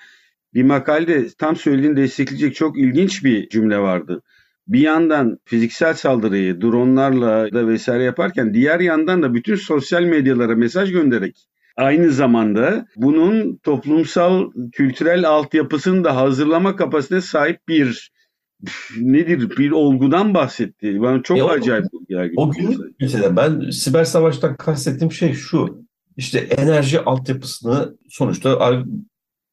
Bir 0.53 0.63
makalede 0.63 1.27
tam 1.37 1.55
söylediğini 1.55 1.97
destekleyecek 1.97 2.55
çok 2.55 2.79
ilginç 2.79 3.23
bir 3.23 3.49
cümle 3.49 3.79
vardı. 3.79 4.21
Bir 4.67 4.79
yandan 4.79 5.37
fiziksel 5.45 5.93
saldırıyı 5.93 6.61
dronlarla 6.61 7.51
da 7.53 7.67
vesaire 7.67 8.03
yaparken 8.03 8.53
diğer 8.53 8.79
yandan 8.79 9.23
da 9.23 9.33
bütün 9.33 9.55
sosyal 9.55 10.03
medyalara 10.03 10.55
mesaj 10.55 10.91
göndererek 10.91 11.47
aynı 11.77 12.11
zamanda 12.11 12.85
bunun 12.95 13.57
toplumsal 13.57 14.51
kültürel 14.71 15.29
altyapısını 15.29 16.03
da 16.03 16.15
hazırlama 16.15 16.75
kapasitesine 16.75 17.21
sahip 17.21 17.67
bir 17.67 18.11
nedir 18.99 19.57
bir 19.57 19.71
olgudan 19.71 20.33
bahsetti. 20.33 21.01
Bana 21.01 21.23
çok 21.23 21.37
e 21.37 21.43
o, 21.43 21.49
acayip 21.49 21.85
geldi. 22.09 22.33
O 22.35 22.51
gün 22.51 22.95
mesela 22.99 23.35
ben 23.35 23.69
siber 23.69 24.03
savaştan 24.03 24.55
kastettiğim 24.55 25.11
şey 25.11 25.33
şu. 25.33 25.87
İşte 26.17 26.39
enerji 26.39 26.99
altyapısını 26.99 27.97
sonuçta 28.09 28.83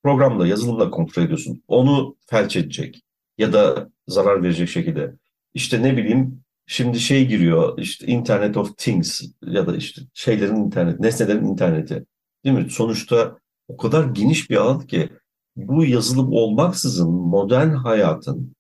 programla, 0.03 0.47
yazılımla 0.47 0.91
kontrol 0.91 1.23
ediyorsun. 1.23 1.63
Onu 1.69 2.17
felç 2.31 2.57
edecek 2.57 3.04
ya 3.39 3.53
da 3.53 3.91
zarar 4.09 4.43
verecek 4.43 4.69
şekilde. 4.69 5.15
İşte 5.55 5.83
ne 5.83 5.97
bileyim 5.97 6.45
şimdi 6.67 7.01
şey 7.01 7.29
giriyor 7.29 7.79
işte 7.79 8.07
Internet 8.07 8.57
of 8.57 8.77
Things 8.79 9.23
ya 9.43 9.67
da 9.67 9.77
işte 9.77 10.03
şeylerin 10.15 10.57
internet, 10.57 11.01
nesnelerin 11.01 11.45
interneti. 11.45 12.05
Değil 12.45 12.57
mi? 12.57 12.71
Sonuçta 12.71 13.39
o 13.69 13.77
kadar 13.77 14.05
geniş 14.05 14.51
bir 14.51 14.57
alan 14.57 14.81
ki 14.81 15.09
bu 15.57 15.85
yazılım 15.85 16.33
olmaksızın 16.33 17.11
modern 17.11 17.71
hayatın 17.75 18.57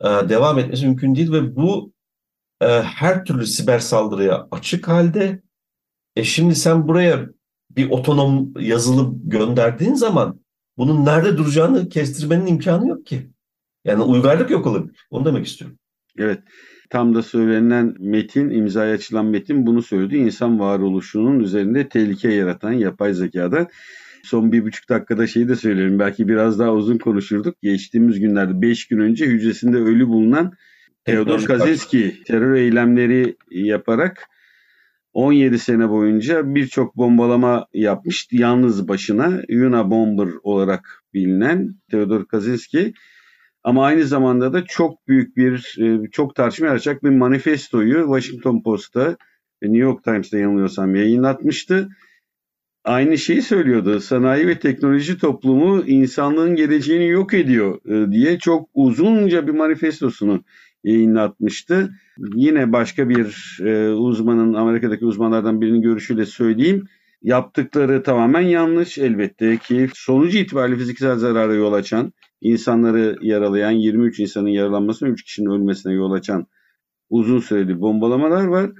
e, 0.00 0.04
devam 0.04 0.58
etmesi 0.58 0.86
mümkün 0.86 1.14
değil 1.14 1.32
ve 1.32 1.56
bu 1.56 1.92
e, 2.60 2.66
her 2.82 3.24
türlü 3.24 3.46
siber 3.46 3.78
saldırıya 3.78 4.48
açık 4.50 4.88
halde. 4.88 5.42
E 6.16 6.24
şimdi 6.24 6.54
sen 6.54 6.88
buraya 6.88 7.26
bir 7.70 7.90
otonom 7.90 8.52
yazılım 8.60 9.20
gönderdiğin 9.24 9.94
zaman 9.94 10.40
bunun 10.76 11.04
nerede 11.04 11.36
duracağını 11.36 11.88
kestirmenin 11.88 12.46
imkanı 12.46 12.88
yok 12.88 13.06
ki. 13.06 13.33
Yani 13.84 14.02
uygarlık 14.02 14.50
yok 14.50 14.66
olabilir. 14.66 15.06
Onu 15.10 15.24
demek 15.24 15.46
istiyorum. 15.46 15.78
Evet. 16.18 16.38
Tam 16.90 17.14
da 17.14 17.22
söylenen 17.22 17.94
metin, 17.98 18.50
imzaya 18.50 18.94
açılan 18.94 19.26
metin 19.26 19.66
bunu 19.66 19.82
söyledi. 19.82 20.16
İnsan 20.16 20.60
varoluşunun 20.60 21.40
üzerinde 21.40 21.88
tehlike 21.88 22.32
yaratan 22.32 22.72
yapay 22.72 23.14
zekada. 23.14 23.68
Son 24.22 24.52
bir 24.52 24.64
buçuk 24.64 24.88
dakikada 24.88 25.26
şeyi 25.26 25.48
de 25.48 25.56
söyleyelim. 25.56 25.98
Belki 25.98 26.28
biraz 26.28 26.58
daha 26.58 26.72
uzun 26.72 26.98
konuşurduk. 26.98 27.62
Geçtiğimiz 27.62 28.20
günlerde 28.20 28.62
beş 28.62 28.88
gün 28.88 28.98
önce 28.98 29.26
hücresinde 29.26 29.76
ölü 29.76 30.08
bulunan 30.08 30.52
Theodor 31.04 31.44
Kaczynski 31.44 32.22
terör 32.26 32.54
eylemleri 32.54 33.36
yaparak 33.50 34.28
17 35.12 35.58
sene 35.58 35.88
boyunca 35.88 36.54
birçok 36.54 36.96
bombalama 36.96 37.66
yapmış. 37.74 38.28
Yalnız 38.32 38.88
başına 38.88 39.42
Yuna 39.48 39.90
Bomber 39.90 40.28
olarak 40.42 41.02
bilinen 41.14 41.74
Theodor 41.90 42.26
Kaczynski 42.26 42.92
ama 43.64 43.84
aynı 43.84 44.04
zamanda 44.04 44.52
da 44.52 44.64
çok 44.64 45.08
büyük 45.08 45.36
bir, 45.36 45.76
e, 45.80 46.10
çok 46.10 46.34
tartışma 46.34 46.66
yaratacak 46.66 47.04
bir 47.04 47.10
manifestoyu 47.10 48.04
Washington 48.04 48.62
Post'ta 48.62 49.16
ve 49.62 49.66
New 49.66 49.78
York 49.78 50.04
Times'ta 50.04 50.38
yanılıyorsam 50.38 50.94
yayınlatmıştı. 50.94 51.88
Aynı 52.84 53.18
şeyi 53.18 53.42
söylüyordu. 53.42 54.00
Sanayi 54.00 54.46
ve 54.46 54.58
teknoloji 54.58 55.18
toplumu 55.18 55.82
insanlığın 55.86 56.56
geleceğini 56.56 57.08
yok 57.08 57.34
ediyor 57.34 57.80
e, 57.88 58.12
diye 58.12 58.38
çok 58.38 58.68
uzunca 58.74 59.46
bir 59.46 59.52
manifestosunu 59.52 60.44
yayınlatmıştı. 60.84 61.90
Yine 62.34 62.72
başka 62.72 63.08
bir 63.08 63.58
e, 63.64 63.88
uzmanın, 63.88 64.54
Amerika'daki 64.54 65.04
uzmanlardan 65.04 65.60
birinin 65.60 65.82
görüşüyle 65.82 66.26
söyleyeyim. 66.26 66.84
Yaptıkları 67.22 68.02
tamamen 68.02 68.40
yanlış 68.40 68.98
elbette 68.98 69.56
ki 69.56 69.88
sonucu 69.94 70.38
itibariyle 70.38 70.78
fiziksel 70.78 71.16
zarara 71.16 71.54
yol 71.54 71.72
açan 71.72 72.12
insanları 72.44 73.18
yaralayan, 73.22 73.70
23 73.70 74.20
insanın 74.20 74.48
yaralanmasına, 74.48 75.08
3 75.08 75.24
kişinin 75.24 75.50
ölmesine 75.50 75.92
yol 75.92 76.12
açan 76.12 76.46
uzun 77.10 77.40
süreli 77.40 77.80
bombalamalar 77.80 78.44
var. 78.44 78.70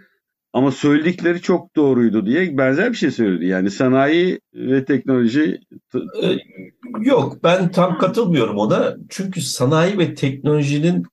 Ama 0.52 0.70
söyledikleri 0.70 1.40
çok 1.40 1.76
doğruydu 1.76 2.26
diye 2.26 2.58
benzer 2.58 2.90
bir 2.90 2.96
şey 2.96 3.10
söyledi. 3.10 3.46
Yani 3.46 3.70
sanayi 3.70 4.40
ve 4.54 4.84
teknoloji 4.84 5.60
Ee, 6.22 6.36
Yok 7.00 7.44
ben 7.44 7.70
tam 7.70 7.98
katılmıyorum 7.98 8.58
ona. 8.58 8.96
Çünkü 9.08 9.40
sanayi 9.40 9.98
ve 9.98 10.14
teknolojinin 10.14 11.04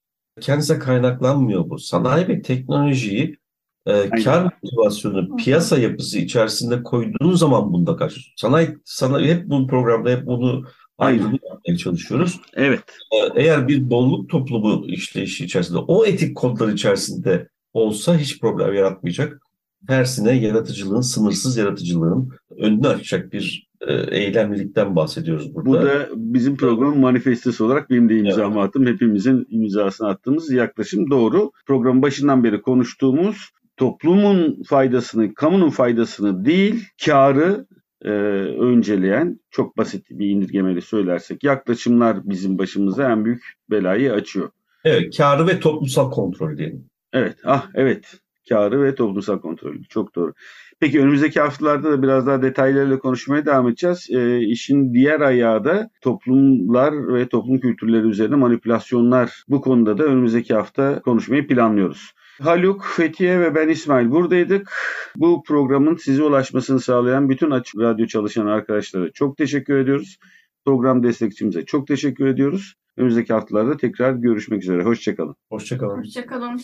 kendisine 0.41 0.79
kaynaklanmıyor 0.79 1.69
bu. 1.69 1.79
Sanayi 1.79 2.27
ve 2.27 2.41
teknolojiyi 2.41 3.37
e, 3.85 4.09
kar 4.09 4.43
motivasyonu, 4.63 5.35
piyasa 5.35 5.77
yapısı 5.77 6.19
içerisinde 6.19 6.83
koyduğun 6.83 7.33
zaman 7.33 7.73
bunda 7.73 7.95
karşı. 7.95 8.21
Sanayi, 8.37 8.77
sanayi 8.85 9.33
hep 9.33 9.49
bu 9.49 9.67
programda 9.67 10.09
hep 10.09 10.25
bunu 10.25 10.65
ayrımı 11.01 11.37
yapmaya 11.49 11.77
çalışıyoruz. 11.77 12.39
evet 12.53 12.83
Ee, 13.13 13.41
Eğer 13.41 13.67
bir 13.67 13.89
bolluk 13.89 14.29
toplumu 14.29 14.85
işleyişi 14.87 15.45
içerisinde, 15.45 15.77
o 15.77 16.05
etik 16.05 16.37
kodlar 16.37 16.67
içerisinde 16.67 17.49
olsa 17.73 18.17
hiç 18.17 18.39
problem 18.39 18.73
yaratmayacak. 18.73 19.41
Tersine 19.87 20.31
yaratıcılığın, 20.31 21.01
sınırsız 21.01 21.57
yaratıcılığın 21.57 22.29
önünü 22.57 22.87
açacak 22.87 23.33
bir 23.33 23.71
e, 23.87 23.93
eylemlilikten 23.93 24.95
bahsediyoruz 24.95 25.55
burada. 25.55 25.69
Bu 25.69 25.73
da 25.73 26.09
bizim 26.15 26.57
programın 26.57 26.99
manifestosu 26.99 27.65
olarak 27.65 27.89
benim 27.89 28.09
de 28.09 28.17
imzamı 28.17 28.61
attım. 28.61 28.85
Hepimizin 28.85 29.47
imzasını 29.49 30.07
attığımız 30.07 30.51
yaklaşım 30.51 31.11
doğru. 31.11 31.51
Programın 31.67 32.01
başından 32.01 32.43
beri 32.43 32.61
konuştuğumuz 32.61 33.51
toplumun 33.77 34.63
faydasını, 34.63 35.33
kamunun 35.33 35.69
faydasını 35.69 36.45
değil, 36.45 36.85
karı 37.05 37.65
e, 38.05 38.09
önceleyen 38.09 39.39
çok 39.51 39.77
basit 39.77 40.05
bir 40.09 40.29
indirgemeyle 40.29 40.81
söylersek 40.81 41.43
yaklaşımlar 41.43 42.17
bizim 42.23 42.57
başımıza 42.57 43.11
en 43.11 43.25
büyük 43.25 43.43
belayı 43.69 44.13
açıyor. 44.13 44.49
Evet, 44.83 45.17
karı 45.17 45.47
ve 45.47 45.59
toplumsal 45.59 46.11
kontrol 46.11 46.57
diyelim. 46.57 46.85
Evet, 47.13 47.35
ah 47.45 47.69
evet. 47.75 48.13
Karı 48.49 48.83
ve 48.83 48.95
toplumsal 48.95 49.39
kontrolü. 49.39 49.83
Çok 49.83 50.15
doğru. 50.15 50.33
Peki 50.79 51.01
önümüzdeki 51.01 51.39
haftalarda 51.39 51.91
da 51.91 52.03
biraz 52.03 52.27
daha 52.27 52.41
detaylarıyla 52.41 52.99
konuşmaya 52.99 53.45
devam 53.45 53.67
edeceğiz. 53.67 54.07
E, 54.09 54.39
işin 54.39 54.93
diğer 54.93 55.21
ayağı 55.21 55.63
da 55.63 55.89
toplumlar 56.01 57.13
ve 57.13 57.27
toplum 57.27 57.59
kültürleri 57.59 58.07
üzerine 58.07 58.35
manipülasyonlar. 58.35 59.43
Bu 59.47 59.61
konuda 59.61 59.97
da 59.97 60.03
önümüzdeki 60.03 60.53
hafta 60.53 61.01
konuşmayı 61.01 61.47
planlıyoruz. 61.47 62.13
Haluk, 62.39 62.85
Fethiye 62.85 63.39
ve 63.39 63.55
ben 63.55 63.69
İsmail 63.69 64.11
buradaydık. 64.11 64.71
Bu 65.15 65.43
programın 65.43 65.95
size 65.95 66.23
ulaşmasını 66.23 66.79
sağlayan 66.79 67.29
bütün 67.29 67.51
Açık 67.51 67.79
Radyo 67.79 68.07
çalışan 68.07 68.45
arkadaşlara 68.45 69.11
çok 69.11 69.37
teşekkür 69.37 69.77
ediyoruz. 69.77 70.17
Program 70.65 71.03
destekçimize 71.03 71.65
çok 71.65 71.87
teşekkür 71.87 72.27
ediyoruz. 72.27 72.73
Önümüzdeki 72.97 73.33
haftalarda 73.33 73.77
tekrar 73.77 74.13
görüşmek 74.13 74.63
üzere. 74.63 74.83
Hoşçakalın. 74.83 75.35
Hoşçakalın. 75.49 75.99
Hoşçakalın. 75.99 76.61